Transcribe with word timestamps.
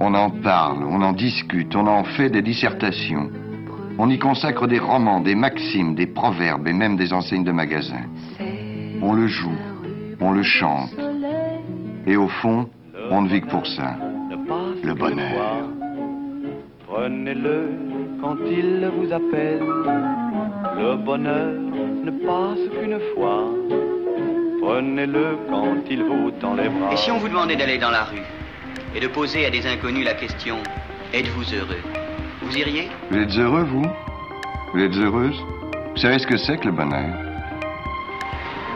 On 0.00 0.14
en 0.14 0.30
parle, 0.30 0.84
on 0.84 1.02
en 1.02 1.12
discute, 1.12 1.74
on 1.74 1.86
en 1.86 2.04
fait 2.04 2.30
des 2.30 2.42
dissertations. 2.42 3.30
On 3.98 4.08
y 4.08 4.18
consacre 4.18 4.68
des 4.68 4.78
romans, 4.78 5.20
des 5.20 5.34
maximes, 5.34 5.96
des 5.96 6.06
proverbes 6.06 6.68
et 6.68 6.72
même 6.72 6.96
des 6.96 7.12
enseignes 7.12 7.42
de 7.42 7.50
magasins. 7.50 8.06
On 9.02 9.12
le 9.12 9.26
joue, 9.26 9.58
on 10.20 10.30
le 10.30 10.42
chante. 10.44 10.94
Et 12.06 12.16
au 12.16 12.28
fond, 12.28 12.68
on 13.10 13.22
ne 13.22 13.28
vit 13.28 13.40
que 13.40 13.48
pour 13.48 13.66
ça. 13.66 13.96
Le 14.84 14.94
bonheur. 14.94 15.64
Prenez-le 16.86 17.68
quand 18.20 18.36
il 18.48 18.88
vous 18.96 19.12
appelle. 19.12 19.60
Le 20.76 20.96
bonheur 20.96 21.54
ne 22.04 22.10
passe 22.24 22.80
qu'une 22.80 23.00
fois. 23.14 23.44
Prenez-le 24.62 25.38
quand 25.50 25.76
il 25.90 26.04
vous 26.04 26.30
tend 26.40 26.54
les 26.54 26.68
bras. 26.68 26.92
Et 26.92 26.96
si 26.96 27.10
on 27.10 27.18
vous 27.18 27.28
demandait 27.28 27.56
d'aller 27.56 27.78
dans 27.78 27.90
la 27.90 28.04
rue? 28.04 28.37
Et 28.94 29.00
de 29.00 29.08
poser 29.08 29.46
à 29.46 29.50
des 29.50 29.66
inconnus 29.66 30.04
la 30.04 30.14
question 30.14 30.58
Êtes-vous 31.12 31.54
heureux? 31.54 31.82
Vous 32.42 32.56
iriez? 32.56 32.88
Vous 33.10 33.16
êtes 33.18 33.36
heureux, 33.36 33.64
vous? 33.64 33.86
Vous 34.74 34.80
êtes 34.80 34.94
heureuse? 34.96 35.36
Vous 35.94 36.00
savez 36.00 36.18
ce 36.18 36.26
que 36.26 36.36
c'est 36.36 36.58
que 36.58 36.66
le 36.66 36.72
bonheur? 36.72 37.14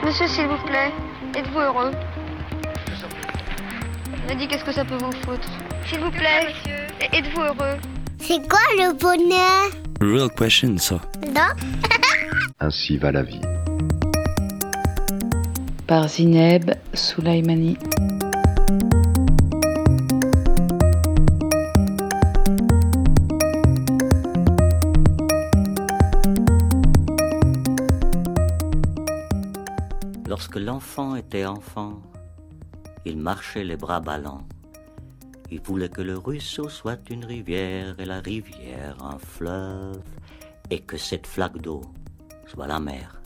Monsieur, 0.05 0.27
s'il 0.27 0.47
vous 0.47 0.63
plaît, 0.67 0.91
êtes-vous 1.37 1.59
heureux? 1.59 1.91
M'a 4.29 4.35
dit 4.35 4.49
qu'est-ce 4.49 4.65
que 4.65 4.73
ça 4.73 4.85
peut 4.85 4.97
vous 4.97 5.13
foutre? 5.13 5.49
S'il 5.87 6.01
vous 6.01 6.11
plaît, 6.11 6.55
êtes-vous 7.13 7.41
heureux? 7.43 7.77
C'est 8.19 8.49
quoi 8.49 8.61
le 8.79 8.95
bonheur? 8.99 9.71
Real 10.01 10.31
question, 10.31 10.77
ça. 10.79 11.01
Non. 11.27 11.53
Ainsi 12.61 12.97
va 12.97 13.13
la 13.13 13.23
vie. 13.23 13.41
Par 15.87 16.09
Zineb 16.09 16.71
Soulaimani. 16.95 17.77
Lorsque 30.33 30.57
l'enfant 30.57 31.15
était 31.15 31.45
enfant, 31.45 32.01
il 33.05 33.19
marchait 33.19 33.65
les 33.65 33.77
bras 33.77 34.01
ballants. 34.01 34.47
Il 35.51 35.61
voulait 35.61 35.91
que 35.91 36.01
le 36.01 36.17
ruisseau 36.17 36.71
soit 36.71 37.11
une 37.11 37.27
rivière 37.27 38.01
et 38.01 38.07
la 38.07 38.21
rivière 38.21 38.97
un 39.05 39.19
fleuve 39.19 40.01
et 40.71 40.81
que 40.81 40.97
cette 40.97 41.27
flaque 41.27 41.59
d'eau 41.59 41.83
soit 42.47 42.67
la 42.67 42.81
mer. 42.81 43.21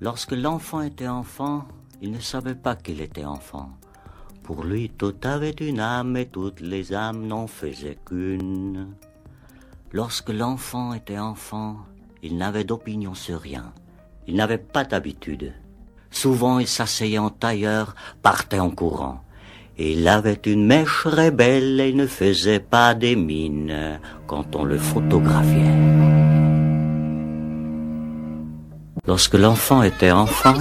Lorsque 0.00 0.32
l'enfant 0.32 0.80
était 0.80 1.06
enfant, 1.06 1.68
il 2.02 2.10
ne 2.10 2.18
savait 2.18 2.56
pas 2.56 2.74
qu'il 2.74 3.00
était 3.00 3.24
enfant. 3.24 3.70
Pour 4.42 4.64
lui, 4.64 4.90
tout 4.90 5.14
avait 5.22 5.50
une 5.50 5.78
âme 5.78 6.16
et 6.16 6.26
toutes 6.26 6.58
les 6.58 6.92
âmes 6.92 7.28
n'en 7.28 7.46
faisaient 7.46 8.00
qu'une. 8.04 8.92
Lorsque 9.92 10.30
l'enfant 10.30 10.94
était 10.94 11.20
enfant, 11.20 11.76
il 12.24 12.38
n'avait 12.38 12.64
d'opinion 12.64 13.14
sur 13.14 13.38
rien. 13.38 13.72
Il 14.26 14.34
n'avait 14.34 14.58
pas 14.58 14.82
d'habitude. 14.84 15.54
Souvent 16.10 16.58
il 16.58 16.66
s'asseyait 16.66 17.18
en 17.18 17.30
tailleur, 17.30 17.94
partait 18.22 18.58
en 18.58 18.70
courant. 18.70 19.22
Il 19.78 20.06
avait 20.08 20.40
une 20.44 20.66
mèche 20.66 21.06
rebelle 21.06 21.80
et 21.80 21.94
ne 21.94 22.06
faisait 22.06 22.60
pas 22.60 22.94
des 22.94 23.16
mines 23.16 23.98
quand 24.26 24.54
on 24.54 24.64
le 24.64 24.76
photographiait. 24.76 25.74
Lorsque 29.06 29.34
l'enfant 29.34 29.82
était 29.82 30.10
enfant, 30.10 30.54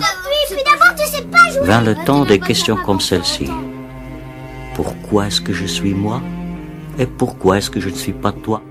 vint 1.63 1.81
le 1.81 1.95
temps 2.05 2.23
des 2.23 2.39
questions 2.39 2.77
comme 2.77 3.01
celle-ci. 3.01 3.49
Pourquoi 4.75 5.27
est-ce 5.27 5.41
que 5.41 5.51
je 5.51 5.65
suis 5.65 5.93
moi 5.93 6.21
Et 6.97 7.05
pourquoi 7.05 7.57
est-ce 7.57 7.69
que 7.69 7.81
je 7.81 7.89
ne 7.89 7.95
suis 7.95 8.13
pas 8.13 8.31
toi 8.31 8.61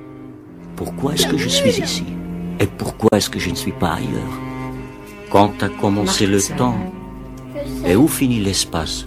Pourquoi 0.76 1.12
est-ce 1.12 1.26
que 1.26 1.36
je 1.36 1.48
suis 1.48 1.78
ici 1.78 2.06
Et 2.60 2.66
pourquoi 2.66 3.18
est-ce 3.18 3.28
que 3.28 3.38
je 3.38 3.50
ne 3.50 3.54
suis 3.54 3.72
pas 3.72 3.94
ailleurs 3.94 4.47
quand 5.30 5.62
a 5.62 5.68
commencé 5.68 6.26
le 6.26 6.40
temps 6.56 6.78
et 7.86 7.96
où 7.96 8.08
finit 8.08 8.40
l'espace? 8.40 9.04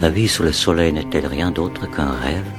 La 0.00 0.10
vie 0.10 0.28
sous 0.28 0.42
le 0.42 0.52
soleil 0.52 0.92
n'est-elle 0.92 1.26
rien 1.26 1.50
d'autre 1.50 1.90
qu'un 1.90 2.12
rêve? 2.12 2.50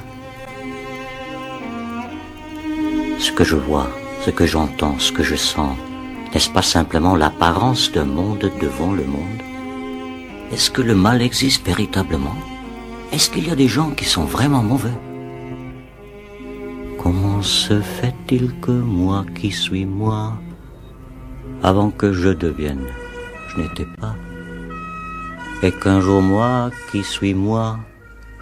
Ce 3.20 3.32
que 3.32 3.44
je 3.44 3.56
vois, 3.56 3.90
ce 4.22 4.30
que 4.32 4.46
j'entends, 4.46 4.98
ce 5.00 5.12
que 5.12 5.24
je 5.24 5.36
sens, 5.36 5.76
n'est-ce 6.34 6.50
pas 6.50 6.62
simplement 6.62 7.16
l'apparence 7.16 7.92
d'un 7.92 8.06
monde 8.06 8.52
devant 8.62 8.94
le 8.94 9.06
monde? 9.06 9.42
Est-ce 10.52 10.70
que 10.70 10.82
le 10.82 10.96
mal 10.96 11.22
existe 11.22 11.66
véritablement? 11.66 12.36
Est-ce 13.12 13.30
qu'il 13.30 13.48
y 13.48 13.52
a 13.52 13.56
des 13.56 13.68
gens 13.68 13.92
qui 13.92 14.06
sont 14.06 14.26
vraiment 14.26 14.64
mauvais? 14.64 14.98
Comment 17.00 17.42
se 17.42 17.82
fait-il 17.82 18.54
que 18.60 18.72
moi 18.72 19.26
qui 19.36 19.52
suis 19.52 19.86
moi 19.86 20.34
avant 21.66 21.90
que 21.90 22.14
je 22.14 22.30
devienne, 22.30 22.86
je 23.48 23.60
n'étais 23.60 23.88
pas. 24.00 24.16
Et 25.64 25.72
qu'un 25.72 26.00
jour 26.00 26.22
moi, 26.22 26.70
qui 26.92 27.04
suis 27.04 27.34
moi, 27.34 27.80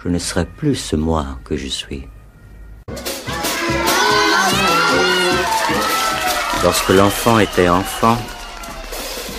je 0.02 0.10
ne 0.10 0.18
serai 0.18 0.44
plus 0.44 0.74
ce 0.74 0.94
moi 0.94 1.24
que 1.42 1.56
je 1.56 1.68
suis. 1.68 2.06
Lorsque 6.62 6.90
l'enfant 6.90 7.38
était 7.38 7.70
enfant, 7.70 8.18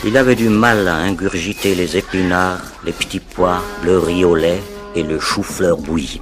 il 0.03 0.17
avait 0.17 0.35
du 0.35 0.49
mal 0.49 0.87
à 0.87 0.95
ingurgiter 0.95 1.75
les 1.75 1.95
épinards, 1.95 2.65
les 2.85 2.91
petits 2.91 3.19
pois, 3.19 3.61
le 3.83 3.99
riz 3.99 4.25
au 4.25 4.33
lait 4.33 4.63
et 4.95 5.03
le 5.03 5.19
chou-fleur 5.19 5.77
bouilli. 5.77 6.21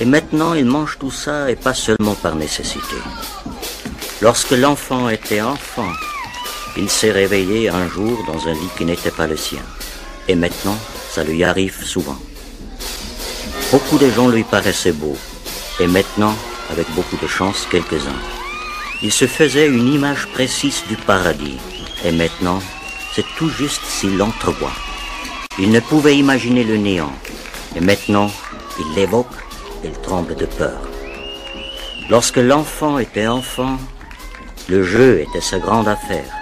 Et 0.00 0.06
maintenant, 0.06 0.54
il 0.54 0.64
mange 0.64 0.96
tout 0.98 1.10
ça 1.10 1.50
et 1.50 1.56
pas 1.56 1.74
seulement 1.74 2.14
par 2.14 2.36
nécessité. 2.36 2.96
Lorsque 4.22 4.52
l'enfant 4.52 5.08
était 5.08 5.40
enfant, 5.40 5.90
il 6.76 6.88
s'est 6.88 7.12
réveillé 7.12 7.68
un 7.68 7.88
jour 7.88 8.24
dans 8.26 8.48
un 8.48 8.52
lit 8.52 8.70
qui 8.76 8.84
n'était 8.84 9.10
pas 9.10 9.26
le 9.26 9.36
sien. 9.36 9.62
Et 10.28 10.34
maintenant, 10.34 10.76
ça 11.10 11.24
lui 11.24 11.44
arrive 11.44 11.84
souvent. 11.84 12.18
Beaucoup 13.70 13.98
de 13.98 14.10
gens 14.10 14.28
lui 14.28 14.44
paraissaient 14.44 14.92
beaux. 14.92 15.16
Et 15.80 15.86
maintenant, 15.86 16.34
avec 16.70 16.88
beaucoup 16.94 17.16
de 17.16 17.26
chance, 17.26 17.66
quelques-uns. 17.70 18.22
Il 19.02 19.12
se 19.12 19.26
faisait 19.26 19.66
une 19.66 19.92
image 19.92 20.26
précise 20.28 20.82
du 20.88 20.96
paradis. 20.96 21.58
Et 22.04 22.12
maintenant, 22.12 22.60
c'est 23.14 23.26
tout 23.36 23.50
juste 23.50 23.82
s'il 23.84 24.16
l'entrevoit. 24.16 24.72
Il 25.58 25.70
ne 25.70 25.80
pouvait 25.80 26.16
imaginer 26.16 26.64
le 26.64 26.76
néant. 26.76 27.12
Et 27.74 27.80
maintenant, 27.80 28.30
il 28.78 28.94
l'évoque 28.94 29.26
il 29.84 29.92
tremble 30.00 30.34
de 30.34 30.46
peur. 30.46 30.78
Lorsque 32.10 32.36
l'enfant 32.36 32.98
était 32.98 33.26
enfant, 33.26 33.78
le 34.68 34.82
jeu 34.82 35.20
était 35.20 35.40
sa 35.40 35.58
grande 35.58 35.86
affaire. 35.88 36.32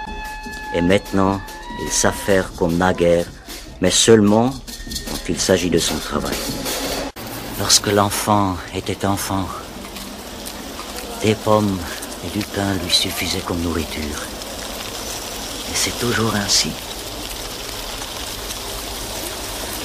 Et 0.73 0.81
maintenant, 0.81 1.39
il 1.81 1.91
s'affaire 1.91 2.51
comme 2.57 2.77
naguère, 2.77 3.25
mais 3.81 3.91
seulement 3.91 4.49
quand 4.49 5.29
il 5.29 5.39
s'agit 5.39 5.69
de 5.69 5.77
son 5.77 5.97
travail. 5.97 6.35
Lorsque 7.59 7.87
l'enfant 7.87 8.57
était 8.73 9.05
enfant, 9.05 9.47
des 11.21 11.35
pommes 11.35 11.77
et 12.25 12.37
du 12.37 12.43
pain 12.45 12.73
lui 12.83 12.91
suffisaient 12.91 13.45
comme 13.45 13.61
nourriture. 13.61 14.21
Et 15.71 15.75
c'est 15.75 15.97
toujours 15.99 16.35
ainsi. 16.35 16.71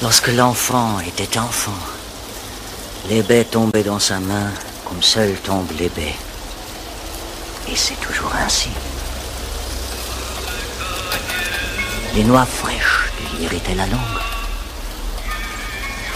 Lorsque 0.01 0.29
l'enfant 0.29 0.99
était 0.99 1.37
enfant, 1.37 1.79
les 3.07 3.21
baies 3.21 3.45
tombaient 3.45 3.83
dans 3.83 3.99
sa 3.99 4.19
main 4.19 4.49
comme 4.85 5.01
seuls 5.03 5.35
tombent 5.43 5.77
les 5.77 5.89
baies. 5.89 6.15
Et 7.71 7.75
c'est 7.75 7.99
toujours 8.01 8.33
ainsi. 8.35 8.67
Les 12.13 12.25
noix 12.25 12.45
fraîches 12.45 13.09
lui 13.17 13.45
irritaient 13.45 13.75
la 13.75 13.85
langue. 13.85 14.21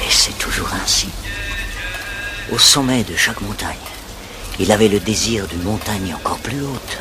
Et 0.05 0.11
c'est 0.11 0.37
toujours 0.37 0.69
ainsi. 0.83 1.07
Au 2.51 2.57
sommet 2.57 3.05
de 3.05 3.15
chaque 3.15 3.39
montagne, 3.39 3.87
il 4.59 4.69
avait 4.69 4.89
le 4.89 4.99
désir 4.99 5.47
d'une 5.47 5.63
montagne 5.63 6.13
encore 6.13 6.39
plus 6.39 6.61
haute. 6.61 6.97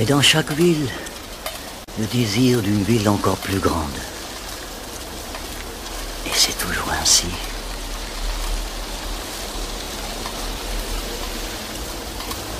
Et 0.00 0.04
dans 0.04 0.20
chaque 0.20 0.50
ville, 0.50 0.88
le 2.00 2.06
désir 2.06 2.60
d'une 2.62 2.82
ville 2.82 3.08
encore 3.08 3.36
plus 3.36 3.60
grande. 3.60 4.00
Et 6.26 6.32
c'est 6.34 6.58
toujours 6.58 6.90
ainsi. 7.00 7.28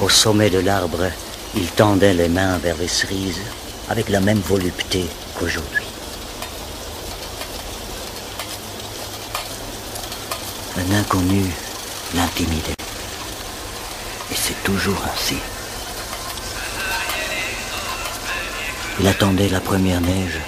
Au 0.01 0.09
sommet 0.09 0.51
de 0.51 0.59
l'arbre, 0.59 1.07
il 1.55 1.67
tendait 1.69 2.15
les 2.15 2.29
mains 2.29 2.59
vers 2.59 2.77
les 2.77 2.89
cerises 2.89 3.41
avec 3.89 4.09
la 4.09 4.21
même 4.21 4.41
volupté 4.41 5.07
qu'aujourd'hui. 5.39 5.85
Un 10.77 10.95
inconnu 10.95 11.45
l'intimidait. 12.15 12.75
Et 14.33 14.35
c'est 14.35 14.61
toujours 14.65 15.01
ainsi. 15.13 15.37
Il 18.99 19.07
attendait 19.07 19.49
la 19.49 19.61
première 19.61 20.01
neige. 20.01 20.41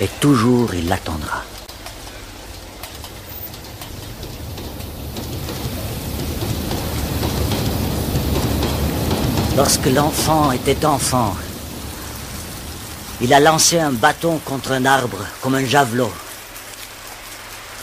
Et 0.00 0.08
toujours 0.20 0.74
il 0.74 0.88
l'attendra. 0.88 1.44
Lorsque 9.56 9.86
l'enfant 9.86 10.52
était 10.52 10.84
enfant, 10.84 11.34
il 13.22 13.32
a 13.32 13.40
lancé 13.40 13.78
un 13.78 13.90
bâton 13.90 14.38
contre 14.44 14.72
un 14.72 14.84
arbre 14.84 15.24
comme 15.40 15.54
un 15.54 15.64
javelot. 15.64 16.12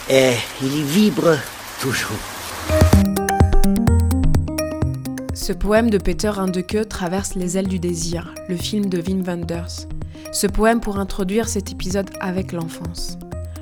Et 0.08 0.34
il 0.62 0.78
y 0.78 0.84
vibre 0.84 1.36
toujours. 1.82 2.20
Ce 5.34 5.52
poème 5.52 5.90
de 5.90 5.98
Peter 5.98 6.30
Handke 6.38 6.88
traverse 6.88 7.34
les 7.34 7.58
ailes 7.58 7.68
du 7.68 7.80
désir, 7.80 8.36
le 8.50 8.56
film 8.56 8.86
de 8.86 9.02
Wim 9.02 9.24
Wenders. 9.24 9.88
Ce 10.32 10.46
poème 10.46 10.80
pour 10.80 11.00
introduire 11.00 11.50
cet 11.50 11.72
épisode 11.72 12.12
avec 12.22 12.52
l'enfance. 12.52 13.18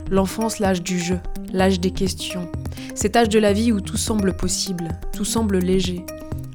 L'enfance, 0.10 0.60
l'âge 0.60 0.81
du 0.81 1.00
jeu, 1.00 1.22
l'âge 1.54 1.80
des 1.80 1.92
questions. 1.92 2.52
Cet 2.94 3.16
âge 3.16 3.30
de 3.30 3.40
la 3.40 3.54
vie 3.54 3.72
où 3.72 3.80
tout 3.80 3.96
semble 3.96 4.36
possible, 4.36 4.90
tout 5.13 5.24
semble 5.24 5.60
léger. 5.60 6.06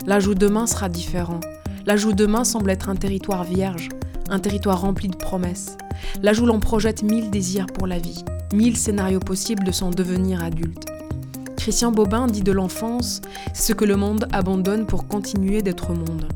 Où 0.09 0.35
demain 0.35 0.67
sera 0.67 0.89
différent. 0.89 1.41
Où 1.89 2.13
demain 2.13 2.45
semble 2.45 2.71
être 2.71 2.89
un 2.89 2.97
territoire 2.97 3.45
vierge, 3.45 3.89
un 4.29 4.39
territoire 4.39 4.81
rempli 4.81 5.09
de 5.09 5.17
promesses. 5.17 5.77
Où 6.25 6.47
l'on 6.47 6.61
projette 6.61 7.03
mille 7.03 7.31
désirs 7.31 7.67
pour 7.67 7.87
la 7.87 7.99
vie, 7.99 8.25
mille 8.53 8.77
scénarios 8.77 9.21
possibles 9.21 9.65
de 9.65 9.73
son 9.73 9.91
devenir 9.91 10.43
adulte. 10.45 10.87
Christian 11.57 11.91
Bobin 11.91 12.29
dit 12.29 12.43
de 12.43 12.53
l'enfance, 12.53 13.21
ce 13.53 13.73
que 13.73 13.85
le 13.85 13.97
monde 13.97 14.29
abandonne 14.33 14.87
pour 14.87 15.09
continuer 15.09 15.63
d'être 15.63 15.93
monde. 15.93 16.29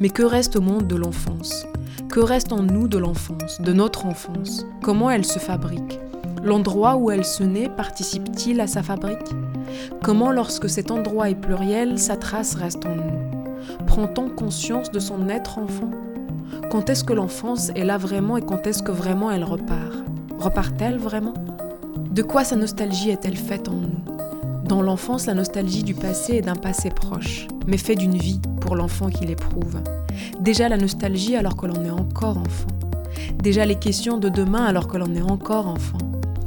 Mais 0.00 0.08
que 0.08 0.24
reste 0.24 0.56
au 0.56 0.60
monde 0.60 0.88
de 0.88 0.96
l'enfance? 0.96 1.66
Que 2.08 2.18
reste 2.18 2.52
en 2.52 2.62
nous 2.62 2.88
de 2.88 2.98
l'enfance, 2.98 3.60
de 3.60 3.72
notre 3.72 4.06
enfance? 4.06 4.66
Comment 4.82 5.10
elle 5.10 5.24
se 5.24 5.38
fabrique? 5.38 6.00
L'endroit 6.42 6.96
où 6.96 7.12
elle 7.12 7.24
se 7.24 7.44
naît 7.44 7.68
participe-t-il 7.68 8.60
à 8.60 8.66
sa 8.66 8.82
fabrique? 8.82 9.30
Comment, 10.02 10.32
lorsque 10.32 10.68
cet 10.68 10.90
endroit 10.90 11.30
est 11.30 11.34
pluriel, 11.34 11.98
sa 11.98 12.16
trace 12.16 12.54
reste 12.54 12.86
en 12.86 12.96
nous? 12.96 13.84
Prend-on 13.86 14.28
conscience 14.28 14.90
de 14.90 14.98
son 14.98 15.28
être 15.28 15.58
enfant? 15.58 15.90
Quand 16.70 16.90
est-ce 16.90 17.04
que 17.04 17.12
l'enfance 17.12 17.70
est 17.70 17.84
là 17.84 17.98
vraiment 17.98 18.36
et 18.36 18.42
quand 18.42 18.66
est-ce 18.66 18.82
que 18.82 18.92
vraiment 18.92 19.30
elle 19.30 19.44
repart? 19.44 20.04
Repart-elle 20.38 20.98
vraiment? 20.98 21.34
De 22.10 22.22
quoi 22.22 22.44
sa 22.44 22.56
nostalgie 22.56 23.10
est-elle 23.10 23.36
faite 23.36 23.68
en 23.68 23.74
nous? 23.74 24.14
Dans 24.64 24.82
l'enfance, 24.82 25.26
la 25.26 25.34
nostalgie 25.34 25.82
du 25.82 25.94
passé 25.94 26.36
est 26.36 26.42
d'un 26.42 26.54
passé 26.54 26.90
proche, 26.90 27.46
mais 27.66 27.76
fait 27.76 27.96
d'une 27.96 28.16
vie 28.16 28.40
pour 28.60 28.76
l'enfant 28.76 29.08
qui 29.08 29.26
l'éprouve. 29.26 29.80
Déjà 30.40 30.68
la 30.68 30.76
nostalgie 30.76 31.36
alors 31.36 31.56
que 31.56 31.66
l'on 31.66 31.84
est 31.84 31.90
encore 31.90 32.38
enfant. 32.38 32.68
Déjà 33.42 33.66
les 33.66 33.76
questions 33.76 34.18
de 34.18 34.28
demain 34.28 34.64
alors 34.64 34.88
que 34.88 34.96
l'on 34.96 35.14
est 35.14 35.22
encore 35.22 35.68
enfant. 35.68 35.98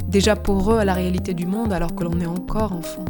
Déjà 0.08 0.36
pour 0.36 0.72
eux 0.72 0.78
à 0.78 0.86
la 0.86 0.94
réalité 0.94 1.34
du 1.34 1.46
monde 1.46 1.74
alors 1.74 1.94
que 1.94 2.04
l'on 2.04 2.20
est 2.20 2.28
encore 2.28 2.74
enfant. 2.74 3.06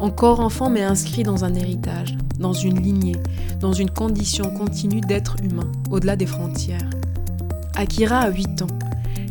Encore 0.00 0.40
enfant 0.40 0.70
mais 0.70 0.82
inscrit 0.82 1.24
dans 1.24 1.44
un 1.44 1.54
héritage, 1.54 2.16
dans 2.38 2.54
une 2.54 2.80
lignée, 2.80 3.16
dans 3.60 3.74
une 3.74 3.90
condition 3.90 4.50
continue 4.50 5.02
d'être 5.02 5.36
humain, 5.42 5.70
au-delà 5.90 6.16
des 6.16 6.24
frontières. 6.24 6.88
Akira 7.76 8.20
a 8.20 8.30
8 8.30 8.62
ans. 8.62 8.66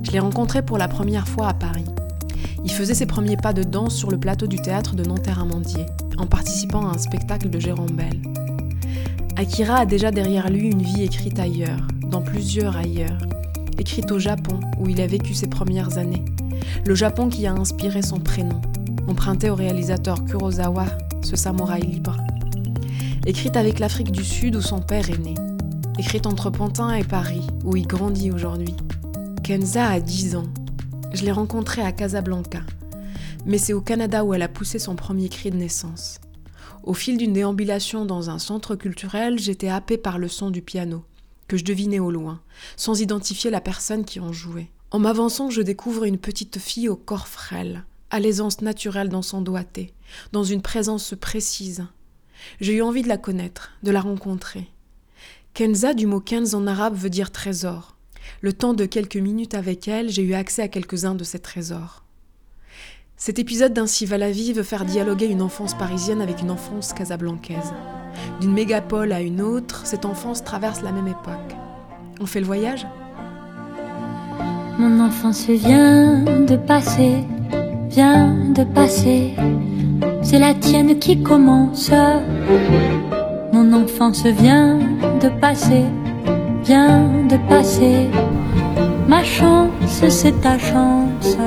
Je 0.04 0.12
l'ai 0.12 0.20
rencontré 0.20 0.62
pour 0.62 0.78
la 0.78 0.88
première 0.88 1.28
fois 1.28 1.48
à 1.48 1.54
Paris. 1.56 1.86
Il 2.64 2.72
faisait 2.72 2.94
ses 2.94 3.08
premiers 3.08 3.36
pas 3.36 3.52
de 3.52 3.64
danse 3.64 3.96
sur 3.96 4.12
le 4.12 4.20
plateau 4.20 4.46
du 4.46 4.58
théâtre 4.58 4.96
de 4.96 5.04
Nanterre-Amandier, 5.04 5.88
en 6.20 6.28
participant 6.28 6.88
à 6.88 6.94
un 6.94 7.00
spectacle 7.00 7.50
de 7.50 7.60
Jérôme 7.60 7.94
Bell. 7.94 8.22
Akira 9.38 9.78
a 9.78 9.86
déjà 9.88 10.12
derrière 10.12 10.52
lui 10.52 10.70
une 10.70 10.84
vie 10.84 11.02
écrite 11.02 11.40
ailleurs, 11.40 11.88
dans 12.12 12.22
plusieurs 12.22 12.78
ailleurs, 12.78 13.18
écrite 13.80 14.12
au 14.12 14.20
Japon, 14.20 14.60
où 14.78 14.88
il 14.88 15.02
a 15.02 15.08
vécu 15.08 15.34
ses 15.34 15.48
premières 15.48 15.98
années. 15.98 16.26
Le 16.86 16.94
Japon 16.94 17.28
qui 17.28 17.48
a 17.48 17.54
inspiré 17.54 18.04
son 18.04 18.20
prénom, 18.20 18.62
emprunté 19.10 19.50
au 19.50 19.56
réalisateur 19.56 20.24
Kurosawa, 20.24 20.86
ce 21.24 21.36
samouraï 21.36 21.82
libre. 21.82 22.16
Écrite 23.26 23.58
avec 23.58 23.80
l'Afrique 23.80 24.12
du 24.12 24.24
Sud 24.24 24.56
où 24.56 24.62
son 24.62 24.82
père 24.82 25.10
est 25.10 25.18
né. 25.18 25.34
Écrite 25.98 26.28
entre 26.28 26.52
Pantin 26.52 26.94
et 26.94 27.04
Paris, 27.04 27.42
où 27.64 27.76
il 27.76 27.88
grandit 27.88 28.32
aujourd'hui. 28.32 28.76
Kenza 29.44 29.88
a 29.88 30.00
10 30.00 30.36
ans. 30.36 30.48
Je 31.12 31.26
l'ai 31.26 31.32
rencontrée 31.32 31.82
à 31.82 31.92
Casablanca. 31.92 32.62
Mais 33.48 33.58
c'est 33.58 33.74
au 33.74 33.82
Canada 33.82 34.24
où 34.24 34.36
elle 34.36 34.44
a 34.44 34.48
poussé 34.48 34.78
son 34.78 34.96
premier 34.96 35.28
cri 35.28 35.50
de 35.50 35.58
naissance. 35.58 36.20
Au 36.84 36.94
fil 36.94 37.18
d'une 37.18 37.34
déambulation 37.34 38.06
dans 38.06 38.30
un 38.30 38.38
centre 38.38 38.76
culturel, 38.76 39.40
j'étais 39.40 39.70
happée 39.70 39.98
par 39.98 40.20
le 40.20 40.28
son 40.28 40.52
du 40.52 40.62
piano, 40.62 41.04
que 41.48 41.58
je 41.58 41.66
devinais 41.66 42.00
au 42.00 42.12
loin, 42.12 42.42
sans 42.78 43.02
identifier 43.02 43.50
la 43.50 43.60
personne 43.60 44.06
qui 44.06 44.20
en 44.20 44.32
jouait. 44.32 44.70
En 44.92 45.00
m'avançant, 45.00 45.50
je 45.50 45.64
découvre 45.64 46.04
une 46.04 46.20
petite 46.20 46.60
fille 46.60 46.90
au 46.90 46.96
corps 46.96 47.28
frêle, 47.28 47.86
à 48.10 48.20
l'aisance 48.20 48.62
naturelle 48.62 49.10
dans 49.10 49.22
son 49.22 49.42
doigté, 49.42 49.94
dans 50.32 50.44
une 50.44 50.62
présence 50.62 51.14
précise. 51.20 51.86
J'ai 52.62 52.76
eu 52.76 52.82
envie 52.82 53.04
de 53.04 53.08
la 53.08 53.18
connaître, 53.18 53.72
de 53.84 53.92
la 53.92 54.02
rencontrer. 54.02 54.68
Kenza, 55.54 55.94
du 55.94 56.08
mot 56.08 56.20
Kenz 56.20 56.56
en 56.56 56.68
arabe, 56.68 56.96
veut 56.96 57.10
dire 57.10 57.32
trésor. 57.32 57.98
Le 58.42 58.54
temps 58.54 58.74
de 58.74 58.86
quelques 58.86 59.18
minutes 59.18 59.56
avec 59.56 59.88
elle, 59.88 60.10
j'ai 60.10 60.24
eu 60.24 60.34
accès 60.34 60.62
à 60.62 60.68
quelques-uns 60.68 61.16
de 61.16 61.24
ces 61.24 61.40
trésors. 61.40 62.04
Cet 63.18 63.38
épisode 63.38 63.74
d'Ainsi 63.74 64.06
va 64.06 64.18
la 64.18 64.32
vie 64.32 64.54
veut 64.54 64.64
faire 64.64 64.86
dialoguer 64.86 65.26
une 65.26 65.42
enfance 65.42 65.74
parisienne 65.74 66.22
avec 66.22 66.42
une 66.42 66.52
enfance 66.52 66.94
casablancaise. 66.94 67.74
D'une 68.40 68.54
mégapole 68.54 69.12
à 69.12 69.20
une 69.20 69.42
autre, 69.42 69.86
cette 69.86 70.06
enfance 70.06 70.44
traverse 70.44 70.82
la 70.82 70.94
même 70.94 71.08
époque. 71.08 71.56
On 72.22 72.26
fait 72.26 72.40
le 72.40 72.46
voyage? 72.46 72.88
Mon 74.78 75.02
enfance 75.02 75.50
vient 75.50 76.24
de 76.24 76.56
passer, 76.56 77.26
vient 77.90 78.36
de 78.54 78.64
passer. 78.64 79.34
C'est 80.22 80.40
la 80.40 80.54
tienne 80.54 81.00
qui 81.00 81.22
commence. 81.22 81.92
Mon 83.52 83.74
enfance 83.74 84.26
vient 84.26 84.80
de 85.22 85.30
passer, 85.42 85.86
vient 86.64 87.10
de 87.28 87.38
passer. 87.50 88.08
Ma 89.08 89.24
chance, 89.24 90.04
c'est 90.10 90.40
ta 90.42 90.58
chance. 90.58 91.38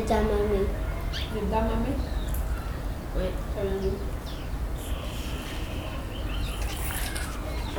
C'est 0.00 0.08
damamé. 0.08 0.66
Les 1.34 1.40
damamé 1.50 1.92
Oui. 3.16 3.24
D'où 3.82 3.90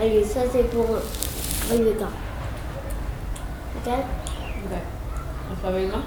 Allez, 0.01 0.23
ça 0.23 0.41
c'est 0.51 0.69
pour 0.69 0.87
Rebecca. 1.69 2.07
Ok 3.77 3.87
Ouais. 3.87 4.83
On 5.51 5.55
fait 5.55 5.67
avec 5.67 5.81
les 5.81 5.87
mains 5.87 6.03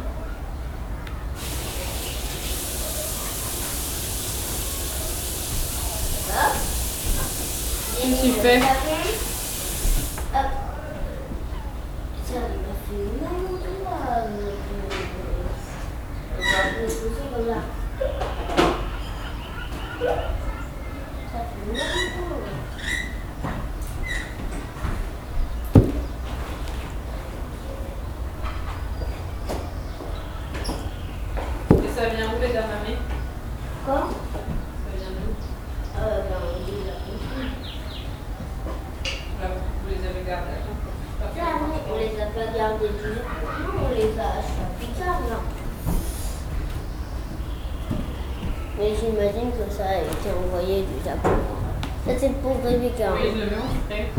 Qu'est-ce 7.96 8.20
que 8.20 8.26
tu 8.26 8.32
fais 8.40 8.58
Hop. 8.58 10.50
Ça 12.26 12.34
m'a 12.34 12.74
fait 12.84 13.06
mal 13.22 13.38
au 13.46 13.56
doigt. 13.56 14.04
On 16.36 16.42
va 16.42 16.58
le 16.70 16.86
poser 16.86 17.24
comme 17.34 17.46
là. 17.46 17.60
Ça 21.32 21.38
fait 21.38 21.72
mal 21.72 21.82
au 22.18 22.28
doigt. 22.28 22.54
Et 31.84 31.93
ça 32.04 32.10
vient 32.10 32.26
où 32.26 32.40
les 32.40 32.52
damamé 32.52 32.98
Quoi 33.86 34.08
Ça 34.32 34.90
vient 34.94 35.12
d'où 35.16 35.32
Euh, 35.98 36.20
ben, 36.28 36.36
on 36.44 36.58
les 36.68 36.90
a 36.90 36.96
compris. 37.00 37.48
Là, 39.40 39.46
vous 39.48 39.88
les 39.88 40.06
avez 40.06 40.22
gardés 40.26 40.60
Ah 41.22 41.52
non, 41.60 41.94
on 41.94 41.96
les 41.96 42.20
a 42.20 42.26
pas 42.26 42.58
gardés 42.58 42.88
toujours. 42.88 43.24
Non, 43.24 43.88
on 43.88 43.94
les 43.94 44.20
a 44.20 44.28
achetés 44.38 44.68
plus 44.78 45.02
tard, 45.02 45.20
là. 45.30 45.38
Mais 48.78 48.92
j'imagine 49.00 49.50
que 49.52 49.72
ça 49.72 49.84
a 49.88 49.98
été 50.02 50.28
envoyé 50.36 50.82
du 50.82 51.02
Japon. 51.02 51.30
Ça 52.06 52.12
c'est 52.18 52.34
pour 52.42 52.56
Rebecca. 52.62 53.12
Oui, 53.14 53.30
je 53.34 53.40
le 53.40 53.46
mets 53.46 53.56
en 53.56 53.88
frais. 53.88 54.10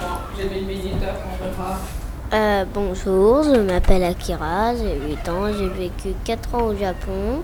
Bon, 0.00 0.16
j'ai 0.36 0.48
mis 0.48 0.60
le 0.60 0.66
méditeur, 0.66 1.14
on 1.32 1.44
verra. 1.44 1.78
Euh, 2.34 2.64
bonjour, 2.74 3.44
je 3.44 3.60
m'appelle 3.60 4.02
Akira, 4.02 4.74
j'ai 4.74 4.98
8 5.08 5.28
ans, 5.28 5.52
j'ai 5.56 5.68
vécu 5.68 6.16
4 6.24 6.54
ans 6.56 6.62
au 6.64 6.74
Japon, 6.74 7.42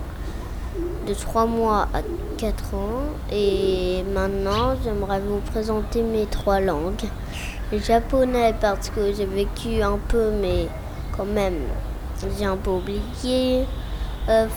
de 1.07 1.13
3 1.13 1.45
mois 1.45 1.87
à 1.93 2.01
4 2.37 2.73
ans, 2.73 3.03
et 3.31 4.03
maintenant 4.13 4.75
j'aimerais 4.83 5.21
vous 5.21 5.39
présenter 5.49 6.01
mes 6.01 6.25
trois 6.25 6.59
langues. 6.59 7.05
Le 7.71 7.77
japonais 7.77 8.53
parce 8.59 8.89
que 8.89 9.13
j'ai 9.13 9.25
vécu 9.25 9.81
un 9.81 9.97
peu, 10.09 10.29
mais 10.41 10.67
quand 11.15 11.23
même 11.23 11.59
j'ai 12.37 12.43
un 12.43 12.57
peu 12.57 12.71
oublié. 12.71 13.65
Euh, 14.27 14.47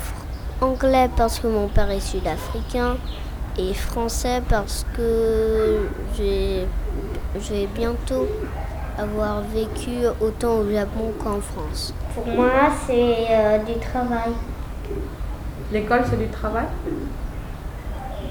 anglais 0.61 1.11
parce 1.17 1.38
que 1.38 1.47
mon 1.47 1.69
père 1.69 1.93
est 1.93 2.00
sud-africain 2.00 2.97
et 3.57 3.73
français 3.73 4.43
parce 4.49 4.85
que 4.97 5.87
j'ai 6.19 6.67
bientôt 7.73 8.26
avoir 8.99 9.41
vécu 9.43 10.07
autant 10.21 10.59
au 10.59 10.71
Japon 10.71 11.13
qu'en 11.23 11.41
France. 11.41 11.93
Pour 12.15 12.27
moi, 12.27 12.71
c'est 12.87 13.27
euh, 13.31 13.59
du 13.59 13.79
travail. 13.81 14.33
L'école, 15.73 16.03
c'est 16.09 16.19
du 16.19 16.29
travail? 16.29 16.67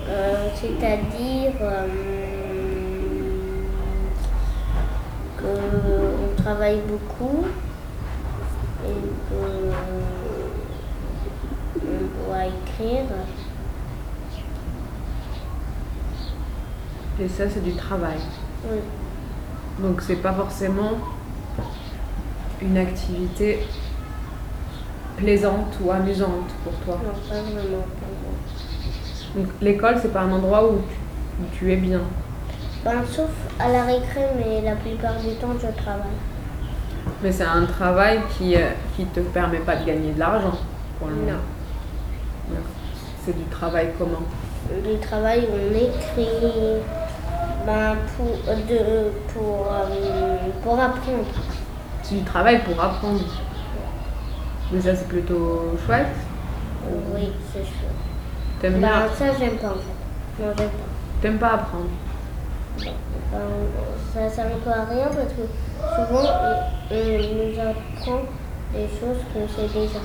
Euh, 0.07 0.47
C'est-à-dire 0.55 1.51
qu'on 5.37 6.41
travaille 6.41 6.81
beaucoup 6.87 7.45
et 8.85 9.09
qu'on 9.29 9.69
doit 12.25 12.45
écrire. 12.45 13.05
Et 17.19 17.27
ça, 17.27 17.49
c'est 17.49 17.63
du 17.63 17.73
travail. 17.75 18.17
Oui. 18.65 18.79
Donc, 19.83 20.01
c'est 20.01 20.15
pas 20.15 20.31
forcément 20.31 20.93
une 22.61 22.77
activité 22.77 23.59
plaisante 25.17 25.77
ou 25.81 25.91
amusante 25.91 26.49
pour 26.63 26.73
toi. 26.85 27.01
Non, 27.03 27.11
pas 27.29 27.41
vraiment 27.41 27.83
pour 27.99 28.07
moi. 28.23 28.33
Donc, 29.35 29.47
l'école, 29.61 29.95
c'est 30.01 30.13
pas 30.13 30.21
un 30.21 30.31
endroit 30.31 30.71
où 30.71 30.79
tu, 31.51 31.69
es 31.69 31.75
bien. 31.75 31.99
Ben, 32.85 33.03
sauf 33.11 33.29
à 33.59 33.73
la 33.73 33.83
récré, 33.83 34.21
mais 34.37 34.61
la 34.61 34.75
plupart 34.75 35.19
du 35.19 35.35
temps, 35.35 35.53
je 35.61 35.67
travaille. 35.81 36.17
Mais 37.21 37.33
c'est 37.33 37.43
un 37.43 37.65
travail 37.65 38.21
qui 38.37 38.55
euh, 38.55 38.69
qui 38.95 39.03
te 39.05 39.19
permet 39.19 39.59
pas 39.59 39.75
de 39.75 39.85
gagner 39.85 40.13
de 40.13 40.19
l'argent 40.19 40.57
pour 40.97 41.09
le 41.09 41.15
Non. 41.15 41.39
C'est 43.25 43.37
du 43.37 43.43
travail 43.45 43.89
comment? 43.97 44.23
Du 44.69 44.97
travail 44.99 45.41
où 45.41 45.55
on 45.55 45.75
écrit, 45.75 46.29
ben, 47.65 47.95
pour, 48.17 48.27
de, 48.27 49.11
pour, 49.33 49.67
euh, 49.71 50.37
pour 50.63 50.79
apprendre. 50.79 51.25
C'est 52.01 52.15
du 52.15 52.23
travail 52.23 52.61
pour 52.63 52.81
apprendre. 52.83 53.21
Mais 54.71 54.81
ça, 54.81 54.95
c'est 54.95 55.07
plutôt 55.07 55.75
chouette 55.85 56.07
Oui, 57.15 57.29
c'est 57.53 57.59
chouette. 57.59 57.91
T'aimes 58.59 58.79
bien? 58.79 58.89
ben, 58.89 59.09
Ça, 59.17 59.25
j'aime 59.39 59.57
pas 59.57 59.67
en 59.67 59.71
fait. 59.75 60.43
Non, 60.43 60.53
j'aime 60.57 60.69
pas. 60.69 60.89
T'aimes 61.21 61.37
pas 61.37 61.53
apprendre? 61.53 61.85
Ben, 62.79 63.39
Ça 64.13 64.29
sert 64.29 64.45
à 64.45 64.85
rien 64.93 65.05
parce 65.05 65.33
que 65.33 65.45
souvent, 65.95 66.29
on 66.91 66.95
nous 66.95 67.59
apprend 67.59 68.21
des 68.73 68.87
choses 68.99 69.21
qu'on 69.33 69.47
sait 69.47 69.67
déjà. 69.73 69.99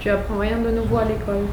Tu 0.00 0.10
apprends 0.10 0.38
rien 0.38 0.58
de 0.58 0.70
nouveau 0.70 0.98
à 0.98 1.04
l'école? 1.04 1.46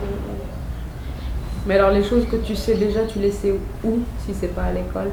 Mais 1.66 1.76
alors 1.76 1.92
les 1.92 2.04
choses 2.04 2.28
que 2.28 2.38
tu 2.38 2.56
sais 2.56 2.76
déjà, 2.76 3.06
tu 3.06 3.20
les 3.20 3.32
sais 3.32 3.54
où 3.84 4.00
si 4.26 4.34
c'est 4.34 4.54
pas 4.54 4.64
à 4.66 4.74
l'école? 4.74 5.12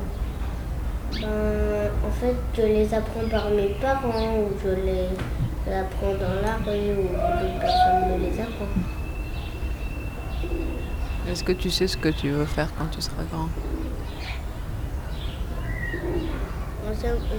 Ben, 1.20 1.90
En 2.06 2.10
fait, 2.10 2.36
je 2.56 2.62
les 2.62 2.94
apprends 2.94 3.28
par 3.30 3.50
mes 3.50 3.68
parents 3.80 4.36
ou 4.38 4.50
je 4.62 4.70
les 4.70 5.08
apprends 5.72 6.14
dans 6.14 6.40
la 6.42 6.56
rue 6.64 6.96
ou 6.98 7.08
d'autres 7.08 7.60
personnes 7.60 8.10
me 8.10 8.18
les 8.18 8.40
apprennent. 8.40 8.84
Est-ce 11.30 11.44
que 11.44 11.52
tu 11.52 11.70
sais 11.70 11.86
ce 11.86 11.96
que 11.96 12.08
tu 12.08 12.30
veux 12.30 12.46
faire 12.46 12.72
quand 12.78 12.86
tu 12.86 13.00
seras 13.02 13.24
grand? 13.24 13.48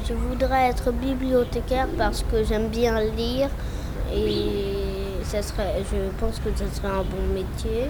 Je 0.08 0.14
voudrais 0.14 0.70
être 0.70 0.92
bibliothécaire 0.92 1.88
parce 1.98 2.24
que 2.24 2.44
j'aime 2.44 2.68
bien 2.68 3.02
lire 3.02 3.50
et 4.14 5.24
ça 5.24 5.42
serait, 5.42 5.84
je 5.92 5.98
pense 6.20 6.40
que 6.40 6.50
ce 6.56 6.68
serait 6.76 6.88
un 6.94 7.04
bon 7.04 7.34
métier. 7.34 7.90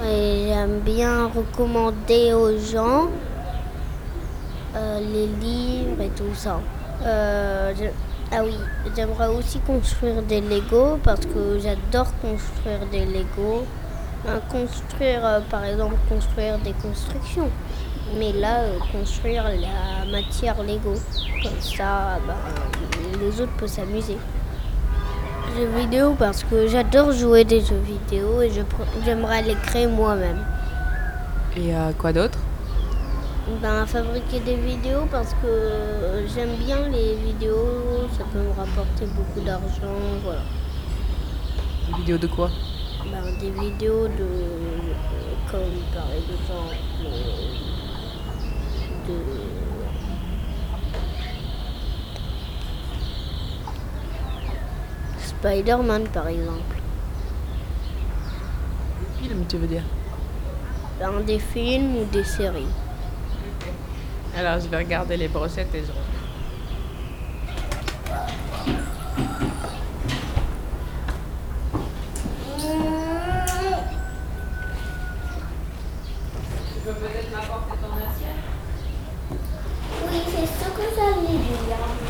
J'aime 0.00 0.78
bien 0.80 1.26
recommander 1.26 2.32
aux 2.32 2.56
gens 2.56 3.08
euh, 4.76 5.00
les 5.00 5.26
livres 5.26 6.00
et 6.00 6.10
tout 6.10 6.34
ça. 6.34 6.60
Euh, 7.02 7.72
ah 8.30 8.44
oui, 8.44 8.54
j'aimerais 8.94 9.26
aussi 9.26 9.58
construire 9.60 10.22
des 10.22 10.40
Lego 10.40 10.98
parce 11.02 11.26
que 11.26 11.58
j'adore 11.58 12.12
construire 12.20 12.86
des 12.92 13.06
Lego. 13.06 13.64
construire, 14.50 15.26
euh, 15.26 15.40
par 15.50 15.64
exemple, 15.64 15.96
construire 16.08 16.58
des 16.58 16.74
constructions. 16.74 17.50
Mais 18.16 18.32
là, 18.32 18.60
construire 18.92 19.44
la 19.44 20.08
matière 20.10 20.62
Lego. 20.62 20.94
Comme 21.42 21.60
ça, 21.60 22.18
bah, 22.24 22.36
les 23.20 23.40
autres 23.40 23.56
peuvent 23.56 23.68
s'amuser 23.68 24.16
jeux 25.56 25.78
vidéo 25.78 26.14
parce 26.18 26.44
que 26.44 26.66
j'adore 26.66 27.12
jouer 27.12 27.44
des 27.44 27.60
jeux 27.60 27.80
vidéo 27.84 28.42
et 28.42 28.50
j'aimerais 29.04 29.42
les 29.42 29.54
créer 29.54 29.86
moi-même. 29.86 30.44
Et 31.56 31.74
euh, 31.74 31.92
quoi 31.98 32.12
d'autre? 32.12 32.38
Ben, 33.62 33.86
fabriquer 33.86 34.40
des 34.40 34.56
vidéos 34.56 35.06
parce 35.10 35.32
que 35.34 36.26
j'aime 36.34 36.54
bien 36.66 36.88
les 36.88 37.14
vidéos, 37.14 38.06
ça 38.16 38.24
peut 38.32 38.40
me 38.40 38.50
rapporter 38.50 39.06
beaucoup 39.06 39.40
d'argent, 39.40 39.98
voilà. 40.22 40.42
Des 41.88 41.94
vidéos 42.00 42.18
de 42.18 42.26
quoi? 42.26 42.50
Ben, 43.10 43.22
Des 43.40 43.50
vidéos 43.50 44.06
de. 44.06 44.26
comme 45.50 45.60
par 45.94 46.08
exemple. 46.12 46.76
de 49.08 49.67
Spider-Man 55.40 56.08
par 56.08 56.26
exemple. 56.26 56.76
Film, 59.22 59.44
tu 59.48 59.56
veux 59.56 59.68
dire? 59.68 59.84
Dans 61.00 61.20
des 61.20 61.38
films 61.38 61.96
ou 61.96 62.04
des 62.06 62.24
séries. 62.24 62.66
Alors, 64.36 64.58
je 64.60 64.68
vais 64.68 64.78
regarder 64.78 65.16
les 65.16 65.28
brossettes 65.28 65.74
et 65.74 65.80
je 65.80 65.92
Tu 76.74 76.80
peux 76.84 76.92
peut-être 76.94 77.30
m'apporter 77.30 77.76
ton 77.80 77.92
assiette? 77.96 78.42
Oui, 79.30 80.20
c'est 80.26 80.46
ce 80.46 80.68
que 80.70 80.82
j'allais 80.96 81.38
dire. 81.38 82.07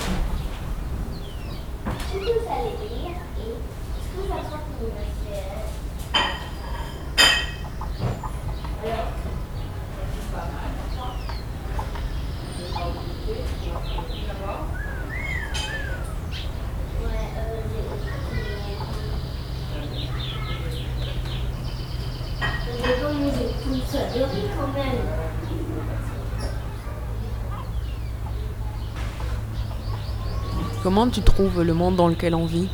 Comment 30.83 31.09
tu 31.09 31.21
trouves 31.23 31.63
le 31.63 31.75
monde 31.75 31.97
dans 31.97 32.09
lequel 32.09 32.35
on 32.35 32.47
vit? 32.47 32.69